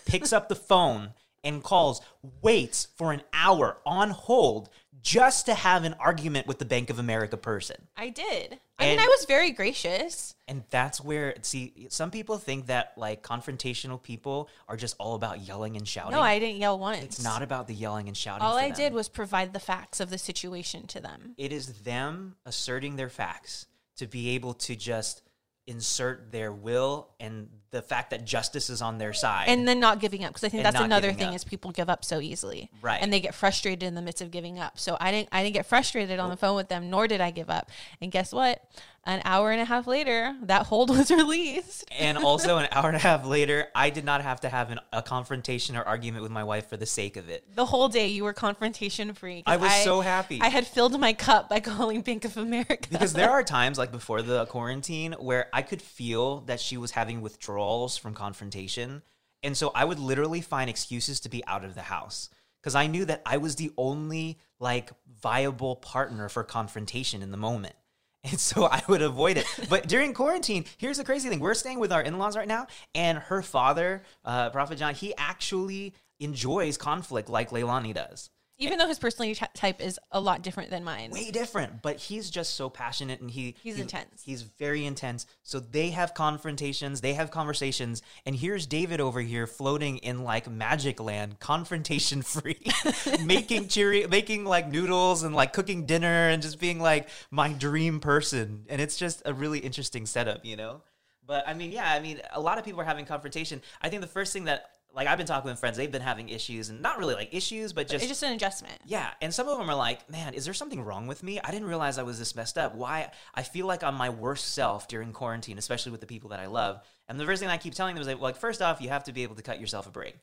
Picks 0.04 0.32
up 0.32 0.48
the 0.48 0.56
phone 0.56 1.14
and 1.44 1.62
calls, 1.62 2.00
waits 2.42 2.88
for 2.96 3.12
an 3.12 3.22
hour 3.32 3.78
on 3.86 4.10
hold 4.10 4.68
just 5.02 5.46
to 5.46 5.54
have 5.54 5.84
an 5.84 5.94
argument 5.98 6.46
with 6.46 6.58
the 6.58 6.64
Bank 6.66 6.90
of 6.90 6.98
America 6.98 7.36
person. 7.38 7.88
I 7.96 8.10
did. 8.10 8.58
I 8.78 8.84
And- 8.84 8.90
mean, 8.98 8.98
I 9.00 9.06
was 9.08 9.24
very 9.26 9.50
gracious. 9.50 10.34
And 10.46 10.64
that's 10.68 11.00
where, 11.00 11.34
see, 11.40 11.86
some 11.88 12.10
people 12.10 12.36
think 12.36 12.66
that 12.66 12.92
like 12.98 13.22
confrontational 13.22 14.02
people 14.02 14.50
are 14.68 14.76
just 14.76 14.96
all 14.98 15.14
about 15.14 15.40
yelling 15.40 15.76
and 15.76 15.88
shouting. 15.88 16.12
No, 16.12 16.20
I 16.20 16.38
didn't 16.38 16.56
yell 16.58 16.78
once. 16.78 17.02
It's 17.02 17.22
not 17.22 17.40
about 17.40 17.66
the 17.66 17.74
yelling 17.74 18.08
and 18.08 18.16
shouting. 18.16 18.42
All 18.42 18.58
I 18.58 18.68
them. 18.68 18.76
did 18.76 18.92
was 18.92 19.08
provide 19.08 19.54
the 19.54 19.60
facts 19.60 20.00
of 20.00 20.10
the 20.10 20.18
situation 20.18 20.86
to 20.88 21.00
them. 21.00 21.34
It 21.38 21.50
is 21.52 21.82
them 21.82 22.36
asserting 22.44 22.96
their 22.96 23.08
facts 23.08 23.66
to 23.96 24.06
be 24.06 24.30
able 24.30 24.52
to 24.54 24.76
just 24.76 25.22
insert 25.70 26.32
their 26.32 26.52
will 26.52 27.08
and 27.20 27.48
the 27.70 27.80
fact 27.80 28.10
that 28.10 28.24
justice 28.24 28.68
is 28.68 28.82
on 28.82 28.98
their 28.98 29.12
side. 29.12 29.44
And 29.48 29.66
then 29.66 29.78
not 29.78 30.00
giving 30.00 30.24
up 30.24 30.30
because 30.30 30.42
I 30.42 30.48
think 30.48 30.64
that's 30.64 30.80
another 30.80 31.12
thing 31.12 31.28
up. 31.28 31.34
is 31.36 31.44
people 31.44 31.70
give 31.70 31.88
up 31.88 32.04
so 32.04 32.20
easily, 32.20 32.68
Right. 32.82 33.00
And 33.00 33.12
they 33.12 33.20
get 33.20 33.32
frustrated 33.32 33.84
in 33.84 33.94
the 33.94 34.02
midst 34.02 34.20
of 34.20 34.32
giving 34.32 34.58
up. 34.58 34.78
So 34.78 34.96
I 35.00 35.12
didn't, 35.12 35.28
I 35.30 35.44
didn't 35.44 35.54
get 35.54 35.66
frustrated 35.66 36.18
on 36.18 36.28
the 36.30 36.36
phone 36.36 36.56
with 36.56 36.68
them, 36.68 36.90
nor 36.90 37.06
did 37.06 37.20
I 37.20 37.30
give 37.30 37.48
up. 37.48 37.70
And 38.00 38.10
guess 38.10 38.32
what? 38.32 38.64
An 39.04 39.22
hour 39.24 39.50
and 39.50 39.62
a 39.62 39.64
half 39.64 39.86
later, 39.86 40.36
that 40.42 40.66
hold 40.66 40.90
was 40.96 41.10
released. 41.10 41.84
and 41.98 42.18
also 42.18 42.58
an 42.58 42.68
hour 42.72 42.88
and 42.88 42.96
a 42.96 43.00
half 43.00 43.24
later, 43.24 43.68
I 43.74 43.90
did 43.90 44.04
not 44.04 44.20
have 44.20 44.40
to 44.40 44.48
have 44.48 44.70
an, 44.70 44.78
a 44.92 45.02
confrontation 45.02 45.74
or 45.76 45.82
argument 45.82 46.22
with 46.22 46.30
my 46.30 46.44
wife 46.44 46.68
for 46.68 46.76
the 46.76 46.86
sake 46.86 47.16
of 47.16 47.30
it. 47.30 47.44
The 47.54 47.64
whole 47.64 47.88
day 47.88 48.08
you 48.08 48.24
were 48.24 48.34
confrontation 48.34 49.14
free. 49.14 49.42
I 49.46 49.56
was 49.56 49.72
so 49.84 50.00
happy. 50.02 50.40
I 50.42 50.48
had 50.48 50.66
filled 50.66 50.98
my 51.00 51.14
cup 51.14 51.48
by 51.48 51.60
calling 51.70 52.02
Bank 52.02 52.24
of 52.26 52.36
America. 52.36 52.88
because 52.90 53.14
there 53.14 53.30
are 53.30 53.42
times 53.42 53.78
like 53.78 53.90
before 53.90 54.20
the 54.20 54.44
quarantine 54.46 55.12
where 55.14 55.48
I 55.52 55.62
could 55.62 55.80
feel 55.80 56.40
that 56.42 56.60
she 56.60 56.76
was 56.76 56.90
having 56.90 57.22
withdrawals 57.22 57.96
from 57.96 58.12
confrontation. 58.14 59.02
And 59.42 59.56
so 59.56 59.72
I 59.74 59.86
would 59.86 59.98
literally 59.98 60.42
find 60.42 60.68
excuses 60.68 61.20
to 61.20 61.30
be 61.30 61.44
out 61.46 61.64
of 61.64 61.74
the 61.74 61.82
house 61.82 62.28
because 62.60 62.74
I 62.74 62.86
knew 62.86 63.06
that 63.06 63.22
I 63.24 63.38
was 63.38 63.56
the 63.56 63.72
only 63.78 64.38
like 64.58 64.90
viable 65.22 65.76
partner 65.76 66.28
for 66.28 66.44
confrontation 66.44 67.22
in 67.22 67.30
the 67.30 67.38
moment. 67.38 67.74
And 68.30 68.38
so 68.38 68.66
I 68.66 68.82
would 68.86 69.00
avoid 69.00 69.38
it. 69.38 69.46
But 69.70 69.88
during 69.88 70.12
quarantine, 70.12 70.66
here's 70.76 70.98
the 70.98 71.04
crazy 71.04 71.30
thing. 71.30 71.40
We're 71.40 71.54
staying 71.54 71.80
with 71.80 71.90
our 71.90 72.02
in 72.02 72.18
laws 72.18 72.36
right 72.36 72.46
now, 72.46 72.66
and 72.94 73.16
her 73.16 73.40
father, 73.40 74.02
uh, 74.26 74.50
Prophet 74.50 74.76
John, 74.76 74.94
he 74.94 75.14
actually 75.16 75.94
enjoys 76.18 76.76
conflict 76.76 77.30
like 77.30 77.48
Leilani 77.50 77.94
does 77.94 78.28
Even 78.62 78.78
though 78.78 78.86
his 78.86 78.98
personality 78.98 79.40
type 79.54 79.80
is 79.80 79.98
a 80.12 80.20
lot 80.20 80.42
different 80.42 80.68
than 80.70 80.84
mine. 80.84 81.10
way 81.10 81.30
different 81.30 81.80
but 81.82 81.96
he's 81.96 82.28
just 82.30 82.54
so 82.54 82.68
passionate 82.70 83.20
and 83.20 83.30
he 83.30 83.56
He's 83.62 83.76
he- 83.76 83.82
intense. 83.82 84.22
he's 84.22 84.42
very 84.42 84.84
intense 84.84 85.26
so 85.42 85.58
they 85.58 85.90
have 85.90 86.12
confrontations 86.14 87.00
they 87.00 87.14
have 87.14 87.30
conversations 87.30 88.02
and 88.26 88.36
here's 88.36 88.66
david 88.66 89.00
over 89.00 89.20
here 89.20 89.46
floating 89.46 89.96
in 89.98 90.22
like 90.24 90.48
magic 90.48 91.00
land 91.00 91.40
confrontation 91.40 92.22
free 92.34 92.60
making 93.24 93.68
cheery 93.68 94.06
making 94.06 94.44
like 94.44 94.68
noodles 94.68 95.22
and 95.22 95.34
like 95.34 95.52
cooking 95.52 95.86
dinner 95.86 96.28
and 96.28 96.42
just 96.42 96.60
being 96.60 96.78
like 96.80 97.08
my 97.30 97.52
dream 97.52 97.98
person 98.00 98.66
and 98.68 98.80
it's 98.80 98.96
just 98.96 99.22
a 99.24 99.32
really 99.32 99.58
interesting 99.58 100.04
setup 100.06 100.44
you 100.44 100.56
know 100.56 100.82
but 101.26 101.46
i 101.48 101.54
mean 101.54 101.72
yeah 101.72 101.90
i 101.92 102.00
mean 102.00 102.20
a 102.32 102.40
lot 102.40 102.58
of 102.58 102.64
people 102.64 102.80
are 102.80 102.84
having 102.84 103.06
confrontation 103.06 103.60
i 103.82 103.88
think 103.88 104.02
the 104.02 104.08
first 104.08 104.32
thing 104.32 104.44
that 104.44 104.70
like 104.94 105.06
i've 105.06 105.18
been 105.18 105.26
talking 105.26 105.50
with 105.50 105.58
friends 105.58 105.76
they've 105.76 105.92
been 105.92 106.02
having 106.02 106.28
issues 106.28 106.68
and 106.68 106.80
not 106.80 106.98
really 106.98 107.14
like 107.14 107.32
issues 107.32 107.72
but 107.72 107.88
just 107.88 108.02
it's 108.02 108.08
just 108.08 108.22
an 108.22 108.32
adjustment. 108.32 108.78
yeah, 108.84 109.10
and 109.20 109.32
some 109.32 109.48
of 109.48 109.58
them 109.58 109.68
are 109.70 109.74
like, 109.74 110.08
"Man, 110.10 110.34
is 110.34 110.44
there 110.44 110.54
something 110.54 110.82
wrong 110.82 111.06
with 111.06 111.22
me? 111.22 111.40
I 111.42 111.50
didn't 111.50 111.68
realize 111.68 111.98
I 111.98 112.02
was 112.02 112.18
this 112.18 112.34
messed 112.34 112.58
up. 112.58 112.74
Why? 112.74 113.10
I 113.34 113.42
feel 113.42 113.66
like 113.66 113.82
I'm 113.82 113.94
my 113.94 114.10
worst 114.10 114.54
self 114.54 114.88
during 114.88 115.12
quarantine, 115.12 115.58
especially 115.58 115.92
with 115.92 116.00
the 116.00 116.06
people 116.06 116.30
that 116.30 116.40
I 116.40 116.46
love." 116.46 116.80
And 117.08 117.18
the 117.18 117.24
first 117.24 117.40
thing 117.40 117.48
I 117.50 117.56
keep 117.56 117.74
telling 117.74 117.94
them 117.94 118.02
is 118.02 118.08
like, 118.08 118.20
"Like, 118.20 118.36
first 118.36 118.62
off, 118.62 118.80
you 118.80 118.88
have 118.88 119.04
to 119.04 119.12
be 119.12 119.22
able 119.22 119.36
to 119.36 119.42
cut 119.42 119.60
yourself 119.60 119.86
a 119.86 119.90
break." 119.90 120.16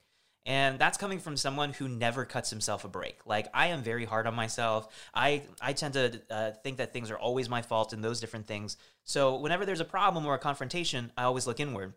And 0.45 0.79
that's 0.79 0.97
coming 0.97 1.19
from 1.19 1.35
someone 1.35 1.73
who 1.73 1.89
never 1.89 2.23
cuts 2.23 2.49
himself 2.49 2.85
a 2.85 2.87
break. 2.87 3.19
Like 3.25 3.47
I 3.53 3.67
am 3.67 3.83
very 3.83 4.05
hard 4.05 4.27
on 4.27 4.33
myself. 4.33 4.87
I 5.13 5.43
I 5.61 5.73
tend 5.73 5.93
to 5.95 6.21
uh, 6.29 6.51
think 6.63 6.77
that 6.77 6.93
things 6.93 7.11
are 7.11 7.17
always 7.17 7.49
my 7.49 7.61
fault 7.61 7.91
and 7.91 8.01
those 8.03 8.21
different 8.21 8.47
things. 8.47 8.77
So 9.03 9.35
whenever 9.37 9.65
there's 9.65 9.81
a 9.81 9.85
problem 9.85 10.25
or 10.25 10.35
a 10.35 10.39
confrontation, 10.39 11.11
I 11.17 11.23
always 11.23 11.47
look 11.47 11.59
inward. 11.59 11.93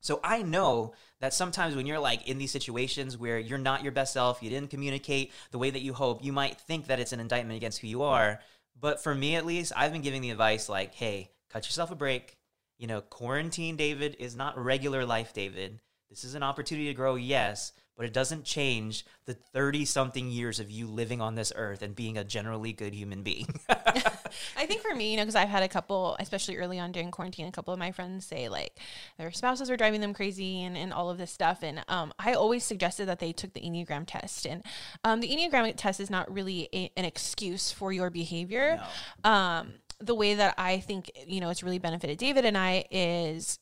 So 0.00 0.20
I 0.24 0.42
know 0.42 0.94
that 1.20 1.34
sometimes 1.34 1.76
when 1.76 1.86
you're 1.86 1.98
like 1.98 2.26
in 2.26 2.38
these 2.38 2.50
situations 2.50 3.18
where 3.18 3.38
you're 3.38 3.58
not 3.58 3.82
your 3.82 3.92
best 3.92 4.12
self, 4.12 4.42
you 4.42 4.50
didn't 4.50 4.70
communicate 4.70 5.32
the 5.50 5.58
way 5.58 5.70
that 5.70 5.82
you 5.82 5.92
hope, 5.92 6.24
you 6.24 6.32
might 6.32 6.58
think 6.60 6.86
that 6.86 7.00
it's 7.00 7.12
an 7.12 7.20
indictment 7.20 7.56
against 7.56 7.80
who 7.80 7.86
you 7.86 8.02
are. 8.02 8.40
But 8.78 9.02
for 9.02 9.14
me 9.14 9.36
at 9.36 9.46
least, 9.46 9.72
I've 9.76 9.92
been 9.92 10.00
giving 10.00 10.22
the 10.22 10.30
advice 10.30 10.68
like, 10.68 10.94
hey, 10.94 11.30
cut 11.50 11.66
yourself 11.66 11.90
a 11.90 11.94
break. 11.94 12.38
You 12.78 12.86
know, 12.86 13.02
quarantine 13.02 13.76
David 13.76 14.16
is 14.18 14.34
not 14.34 14.58
regular 14.58 15.04
life 15.04 15.34
David. 15.34 15.80
This 16.08 16.24
is 16.24 16.34
an 16.34 16.42
opportunity 16.42 16.88
to 16.88 16.94
grow, 16.94 17.14
yes, 17.14 17.72
but 18.00 18.06
it 18.06 18.14
doesn't 18.14 18.44
change 18.44 19.04
the 19.26 19.34
30 19.34 19.84
something 19.84 20.30
years 20.30 20.58
of 20.58 20.70
you 20.70 20.86
living 20.86 21.20
on 21.20 21.34
this 21.34 21.52
earth 21.54 21.82
and 21.82 21.94
being 21.94 22.16
a 22.16 22.24
generally 22.24 22.72
good 22.72 22.94
human 22.94 23.22
being. 23.22 23.46
I 23.68 24.64
think 24.64 24.80
for 24.80 24.94
me, 24.94 25.10
you 25.10 25.18
know, 25.18 25.22
because 25.24 25.34
I've 25.34 25.50
had 25.50 25.62
a 25.62 25.68
couple, 25.68 26.16
especially 26.18 26.56
early 26.56 26.78
on 26.78 26.92
during 26.92 27.10
quarantine, 27.10 27.46
a 27.46 27.52
couple 27.52 27.74
of 27.74 27.78
my 27.78 27.92
friends 27.92 28.24
say 28.24 28.48
like 28.48 28.78
their 29.18 29.30
spouses 29.30 29.68
were 29.68 29.76
driving 29.76 30.00
them 30.00 30.14
crazy 30.14 30.62
and, 30.62 30.78
and 30.78 30.94
all 30.94 31.10
of 31.10 31.18
this 31.18 31.30
stuff. 31.30 31.62
And 31.62 31.84
um, 31.88 32.14
I 32.18 32.32
always 32.32 32.64
suggested 32.64 33.04
that 33.04 33.18
they 33.18 33.34
took 33.34 33.52
the 33.52 33.60
Enneagram 33.60 34.04
test. 34.06 34.46
And 34.46 34.64
um, 35.04 35.20
the 35.20 35.28
Enneagram 35.28 35.70
test 35.76 36.00
is 36.00 36.08
not 36.08 36.32
really 36.32 36.70
a, 36.72 36.90
an 36.96 37.04
excuse 37.04 37.70
for 37.70 37.92
your 37.92 38.08
behavior. 38.08 38.80
Um, 39.24 39.74
the 39.98 40.14
way 40.14 40.36
that 40.36 40.54
I 40.56 40.78
think, 40.78 41.10
you 41.26 41.40
know, 41.42 41.50
it's 41.50 41.62
really 41.62 41.78
benefited 41.78 42.16
David 42.16 42.46
and 42.46 42.56
I 42.56 42.86
is 42.90 43.58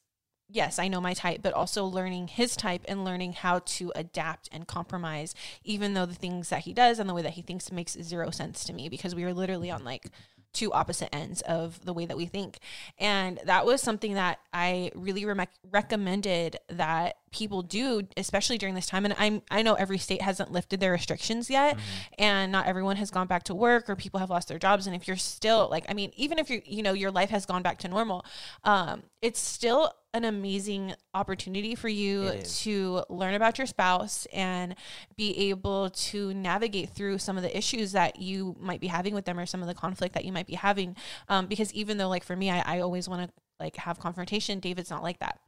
yes, 0.49 0.79
I 0.79 0.89
know 0.89 1.01
my 1.01 1.15
type, 1.15 1.41
but 1.43 1.53
also 1.53 1.85
learning 1.85 2.29
his 2.29 2.57
type 2.57 2.83
and 2.89 3.05
learning 3.05 3.35
how 3.35 3.61
to 3.61 3.93
adapt 3.95 4.49
and 4.51 4.67
compromise, 4.67 5.35
even 5.65 5.95
though 5.95 6.07
the 6.07 6.15
things 6.15 6.49
that 6.49 6.61
he 6.61 6.73
does 6.73 6.99
and 6.99 7.09
the 7.09 7.15
way 7.15 7.23
that 7.23 7.33
he 7.33 7.43
thinks 7.43 7.71
makes 7.71 7.93
zero 8.01 8.31
sense 8.31 8.65
to 8.65 8.73
me 8.73 8.89
because 8.89 9.15
we 9.15 9.25
are 9.25 9.35
literally 9.35 9.71
on 9.71 9.85
like 9.85 10.07
two 10.53 10.73
opposite 10.73 11.15
ends 11.15 11.43
of 11.43 11.85
the 11.85 11.93
way 11.93 12.07
that 12.07 12.17
we 12.17 12.27
think. 12.27 12.59
And 12.99 13.39
that 13.45 13.67
was 13.67 13.83
something 13.83 14.15
that 14.15 14.41
I 14.53 14.91
really 14.95 15.25
re- 15.25 15.47
recommended 15.71 16.59
that 16.69 17.17
people 17.31 17.63
do, 17.63 18.03
especially 18.17 18.59
during 18.59 18.75
this 18.75 18.87
time. 18.87 19.05
And 19.05 19.15
I'm, 19.19 19.43
I 19.51 19.63
know 19.63 19.75
every 19.75 19.99
state 19.99 20.23
hasn't 20.23 20.51
lifted 20.53 20.81
their 20.81 20.93
restrictions 20.93 21.51
yet, 21.51 21.79
and 22.19 22.53
not 22.53 22.67
everyone 22.67 22.97
has 22.97 23.11
gone 23.11 23.27
back 23.27 23.43
to 23.45 23.55
work 23.55 23.89
or 23.89 23.97
people 23.97 24.21
have 24.21 24.31
lost 24.31 24.49
their 24.49 24.59
jobs. 24.59 24.87
And 24.87 24.95
if 24.97 25.07
you're 25.07 25.17
still 25.17 25.69
like, 25.71 25.85
I 25.89 25.95
mean, 25.95 26.13
even 26.17 26.39
if 26.39 26.51
you're, 26.51 26.63
you 26.65 26.83
know, 26.83 26.93
your 26.93 27.11
life 27.11 27.31
has 27.31 27.47
gone 27.47 27.63
back 27.63 27.79
to 27.79 27.89
normal, 27.89 28.25
um, 28.65 29.03
it's 29.23 29.41
still 29.41 29.93
an 30.15 30.25
amazing 30.25 30.95
opportunity 31.13 31.75
for 31.75 31.89
you 31.89 32.23
to 32.43 33.05
learn 33.11 33.35
about 33.35 33.59
your 33.59 33.67
spouse 33.67 34.27
and 34.33 34.75
be 35.17 35.51
able 35.51 35.91
to 35.91 36.33
navigate 36.33 36.91
through 36.91 37.19
some 37.19 37.37
of 37.37 37.43
the 37.43 37.57
issues 37.57 37.93
that 37.93 38.19
you 38.19 38.57
might 38.59 38.81
be 38.81 38.87
having 38.87 39.15
with 39.15 39.27
them 39.27 39.39
or 39.39 39.45
some 39.45 39.61
of 39.61 39.69
the 39.69 39.75
conflict 39.75 40.15
that 40.15 40.25
you 40.25 40.33
might 40.33 40.47
be 40.47 40.55
having. 40.55 40.97
Um, 41.29 41.47
because 41.47 41.73
even 41.75 41.99
though, 41.99 42.09
like, 42.09 42.25
for 42.25 42.35
me, 42.37 42.51
I, 42.51 42.77
I 42.77 42.81
always 42.81 43.09
want 43.09 43.29
to 43.29 43.35
like 43.61 43.77
have 43.77 43.99
confrontation, 43.99 44.61
David's 44.61 44.91
not 44.91 45.03
like 45.03 45.19
that. 45.19 45.41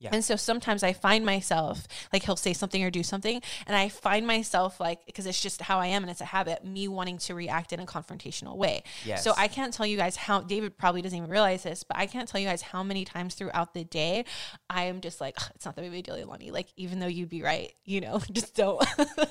Yeah. 0.00 0.10
And 0.12 0.24
so 0.24 0.36
sometimes 0.36 0.82
I 0.82 0.92
find 0.92 1.24
myself 1.24 1.86
like 2.12 2.24
he'll 2.24 2.36
say 2.36 2.52
something 2.52 2.82
or 2.82 2.90
do 2.90 3.02
something, 3.02 3.40
and 3.66 3.76
I 3.76 3.88
find 3.88 4.26
myself 4.26 4.80
like 4.80 5.06
because 5.06 5.26
it's 5.26 5.40
just 5.40 5.62
how 5.62 5.78
I 5.78 5.86
am 5.86 6.02
and 6.02 6.10
it's 6.10 6.20
a 6.20 6.26
habit, 6.26 6.64
me 6.64 6.88
wanting 6.88 7.18
to 7.18 7.34
react 7.34 7.72
in 7.72 7.80
a 7.80 7.86
confrontational 7.86 8.56
way. 8.56 8.82
Yes. 9.04 9.24
So 9.24 9.32
I 9.36 9.48
can't 9.48 9.72
tell 9.72 9.86
you 9.86 9.96
guys 9.96 10.16
how 10.16 10.40
David 10.40 10.76
probably 10.76 11.02
doesn't 11.02 11.16
even 11.16 11.30
realize 11.30 11.62
this, 11.62 11.84
but 11.84 11.96
I 11.96 12.06
can't 12.06 12.28
tell 12.28 12.40
you 12.40 12.46
guys 12.46 12.62
how 12.62 12.82
many 12.82 13.04
times 13.04 13.34
throughout 13.34 13.72
the 13.74 13.84
day 13.84 14.24
I 14.68 14.84
am 14.84 15.00
just 15.00 15.20
like, 15.20 15.36
it's 15.54 15.64
not 15.64 15.78
of 15.78 15.84
a 15.92 16.02
deal, 16.02 16.26
Lonnie. 16.26 16.50
Like 16.50 16.68
even 16.76 17.00
though 17.00 17.06
you'd 17.06 17.28
be 17.28 17.42
right, 17.42 17.72
you 17.84 18.00
know, 18.00 18.20
just 18.32 18.54
don't 18.54 18.84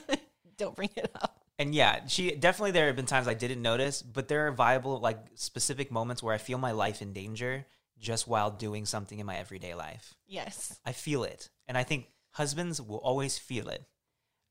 don't 0.57 0.75
bring 0.75 0.89
it 0.95 1.11
up. 1.15 1.39
And 1.59 1.75
yeah, 1.75 2.07
she 2.07 2.31
definitely 2.31 2.71
there 2.71 2.87
have 2.87 2.95
been 2.95 3.05
times 3.05 3.27
I 3.27 3.35
didn't 3.35 3.61
notice, 3.61 4.01
but 4.01 4.27
there 4.27 4.47
are 4.47 4.51
viable 4.51 4.99
like 4.99 5.19
specific 5.35 5.91
moments 5.91 6.23
where 6.23 6.33
I 6.33 6.39
feel 6.39 6.57
my 6.57 6.71
life 6.71 7.01
in 7.01 7.13
danger 7.13 7.65
just 7.99 8.27
while 8.27 8.51
doing 8.51 8.85
something 8.85 9.19
in 9.19 9.25
my 9.25 9.37
everyday 9.37 9.75
life. 9.75 10.13
Yes. 10.27 10.79
I 10.85 10.91
feel 10.91 11.23
it. 11.23 11.49
And 11.67 11.77
I 11.77 11.83
think 11.83 12.07
husbands 12.31 12.81
will 12.81 12.97
always 12.97 13.37
feel 13.37 13.69
it. 13.69 13.83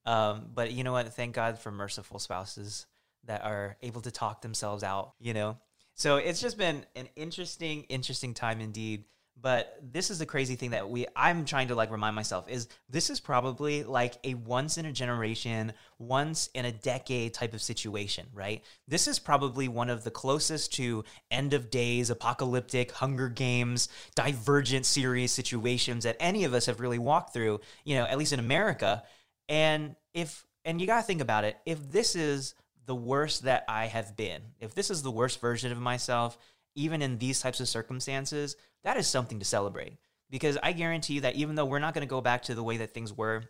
Um, 0.05 0.49
but 0.55 0.73
you 0.73 0.85
know 0.85 0.93
what? 0.93 1.13
Thank 1.15 1.35
God 1.35 1.59
for 1.59 1.71
merciful 1.71 2.19
spouses 2.19 2.87
that 3.25 3.45
are 3.45 3.77
able 3.83 4.01
to 4.01 4.11
talk 4.11 4.43
themselves 4.43 4.83
out, 4.83 5.13
you 5.21 5.35
know? 5.35 5.59
So 5.95 6.17
it's 6.17 6.41
just 6.41 6.59
been 6.59 6.85
an 6.97 7.09
interesting, 7.17 7.85
interesting 7.85 8.35
time 8.35 8.61
indeed. 8.61 9.05
But 9.41 9.77
this 9.83 10.11
is 10.11 10.21
the 10.21 10.27
crazy 10.27 10.55
thing 10.55 10.71
that 10.71 10.89
we 10.89 11.07
I'm 11.17 11.45
trying 11.45 11.69
to 11.69 11.75
like 11.75 11.91
remind 11.91 12.15
myself 12.15 12.49
is 12.49 12.69
this 12.89 13.11
is 13.11 13.19
probably 13.19 13.83
like 13.83 14.15
a 14.23 14.35
once 14.35 14.79
in 14.79 14.87
a 14.87 14.93
generation, 14.93 15.73
once 15.99 16.49
in 16.55 16.65
a 16.65 16.71
decade 16.71 17.35
type 17.35 17.53
of 17.53 17.61
situation, 17.61 18.27
right? 18.33 18.63
This 18.87 19.09
is 19.09 19.19
probably 19.19 19.67
one 19.67 19.91
of 19.91 20.05
the 20.05 20.13
closest 20.13 20.75
to 20.75 21.05
end 21.31 21.55
of 21.55 21.71
days, 21.71 22.09
apocalyptic, 22.09 22.93
Hunger 22.93 23.29
Games, 23.29 23.89
divergent 24.15 24.87
series 24.87 25.33
situations 25.33 26.05
that 26.05 26.17
any 26.21 26.45
of 26.45 26.55
us 26.55 26.67
have 26.67 26.81
really 26.81 27.01
walked 27.01 27.33
through, 27.33 27.61
you 27.85 27.97
know, 27.97 28.05
at 28.05 28.19
least 28.19 28.33
in 28.33 28.39
America. 28.39 29.03
And 29.49 29.97
if 30.15 30.47
and 30.65 30.81
you 30.81 30.87
got 30.87 31.01
to 31.01 31.07
think 31.07 31.21
about 31.21 31.43
it, 31.45 31.57
if 31.67 31.91
this 31.91 32.15
is 32.15 32.55
the 32.87 32.95
worst 32.95 33.43
that 33.43 33.65
I 33.69 33.87
have 33.87 34.17
been, 34.17 34.43
if 34.61 34.75
this 34.75 34.91
is 34.91 35.03
the 35.03 35.11
worst 35.11 35.41
version 35.41 35.73
of 35.73 35.79
myself, 35.79 36.37
even 36.75 37.03
in 37.03 37.19
these 37.19 37.41
types 37.41 37.61
of 37.61 37.69
circumstances, 37.69 38.57
that 38.85 38.97
is 38.97 39.07
something 39.07 39.39
to 39.39 39.45
celebrate. 39.45 39.99
Because 40.31 40.57
I 40.63 40.73
guarantee 40.73 41.15
you 41.15 41.21
that 41.23 41.37
even 41.37 41.55
though 41.55 41.65
we're 41.65 41.79
not 41.79 41.95
going 41.95 42.07
to 42.07 42.11
go 42.11 42.21
back 42.21 42.43
to 42.45 42.55
the 42.55 42.63
way 42.63 42.79
that 42.79 42.95
things 42.95 43.13
were 43.13 43.45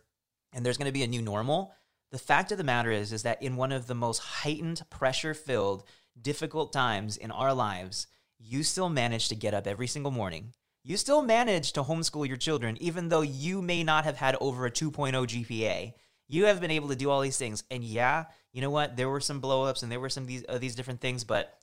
and 0.52 0.66
there's 0.66 0.78
going 0.78 0.86
to 0.86 0.92
be 0.92 1.04
a 1.04 1.08
new 1.08 1.22
normal, 1.22 1.72
the 2.10 2.18
fact 2.18 2.52
of 2.52 2.58
the 2.58 2.64
matter 2.64 2.90
is 2.90 3.12
is 3.12 3.22
that 3.22 3.42
in 3.42 3.56
one 3.56 3.72
of 3.72 3.86
the 3.86 3.94
most 3.94 4.18
heightened, 4.18 4.82
pressure-filled, 4.90 5.84
difficult 6.20 6.72
times 6.72 7.16
in 7.16 7.30
our 7.30 7.54
lives, 7.54 8.06
you 8.38 8.62
still 8.62 8.88
manage 8.88 9.28
to 9.28 9.34
get 9.34 9.54
up 9.54 9.66
every 9.66 9.86
single 9.86 10.10
morning. 10.10 10.52
You 10.84 10.96
still 10.96 11.22
manage 11.22 11.72
to 11.72 11.82
homeschool 11.82 12.26
your 12.26 12.36
children 12.36 12.76
even 12.80 13.08
though 13.08 13.22
you 13.22 13.62
may 13.62 13.84
not 13.84 14.04
have 14.04 14.16
had 14.16 14.36
over 14.40 14.66
a 14.66 14.70
2.0 14.70 15.12
GPA. 15.12 15.94
You 16.28 16.46
have 16.46 16.60
been 16.60 16.70
able 16.70 16.88
to 16.88 16.96
do 16.96 17.08
all 17.08 17.20
these 17.20 17.38
things. 17.38 17.62
And 17.70 17.84
yeah, 17.84 18.24
you 18.52 18.60
know 18.60 18.70
what? 18.70 18.96
There 18.96 19.08
were 19.08 19.20
some 19.20 19.40
blowups 19.40 19.82
and 19.82 19.92
there 19.92 20.00
were 20.00 20.08
some 20.08 20.26
these 20.26 20.44
uh, 20.48 20.58
these 20.58 20.74
different 20.74 21.00
things, 21.00 21.24
but 21.24 21.56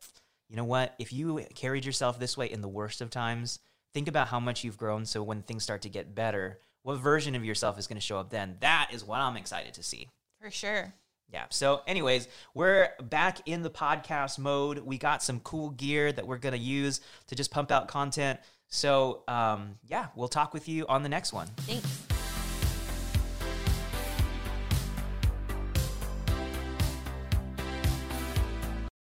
you 0.49 0.55
know 0.55 0.63
what? 0.63 0.95
If 0.99 1.13
you 1.13 1.45
carried 1.55 1.85
yourself 1.85 2.19
this 2.19 2.35
way 2.35 2.47
in 2.47 2.61
the 2.61 2.67
worst 2.67 3.01
of 3.01 3.09
times, 3.09 3.59
think 3.93 4.07
about 4.07 4.27
how 4.27 4.39
much 4.39 4.63
you've 4.63 4.77
grown. 4.77 5.05
So 5.05 5.21
when 5.23 5.43
things 5.43 5.63
start 5.63 5.83
to 5.83 5.89
get 5.89 6.15
better, 6.15 6.59
what 6.83 6.97
version 6.97 7.35
of 7.35 7.45
yourself 7.45 7.77
is 7.77 7.87
going 7.87 7.97
to 7.97 8.05
show 8.05 8.17
up 8.17 8.29
then? 8.29 8.57
That 8.61 8.89
is 8.91 9.03
what 9.03 9.19
I'm 9.19 9.37
excited 9.37 9.75
to 9.75 9.83
see. 9.83 10.09
For 10.41 10.49
sure. 10.49 10.93
Yeah. 11.31 11.45
So, 11.49 11.81
anyways, 11.85 12.27
we're 12.55 12.89
back 13.03 13.47
in 13.47 13.61
the 13.61 13.69
podcast 13.69 14.39
mode. 14.39 14.79
We 14.79 14.97
got 14.97 15.21
some 15.21 15.39
cool 15.41 15.69
gear 15.71 16.11
that 16.11 16.25
we're 16.25 16.39
going 16.39 16.53
to 16.53 16.59
use 16.59 17.01
to 17.27 17.35
just 17.35 17.51
pump 17.51 17.71
out 17.71 17.87
content. 17.87 18.39
So, 18.67 19.23
um, 19.27 19.75
yeah, 19.87 20.07
we'll 20.15 20.27
talk 20.27 20.53
with 20.53 20.67
you 20.67 20.87
on 20.87 21.03
the 21.03 21.09
next 21.09 21.31
one. 21.31 21.47
Thanks. 21.57 22.08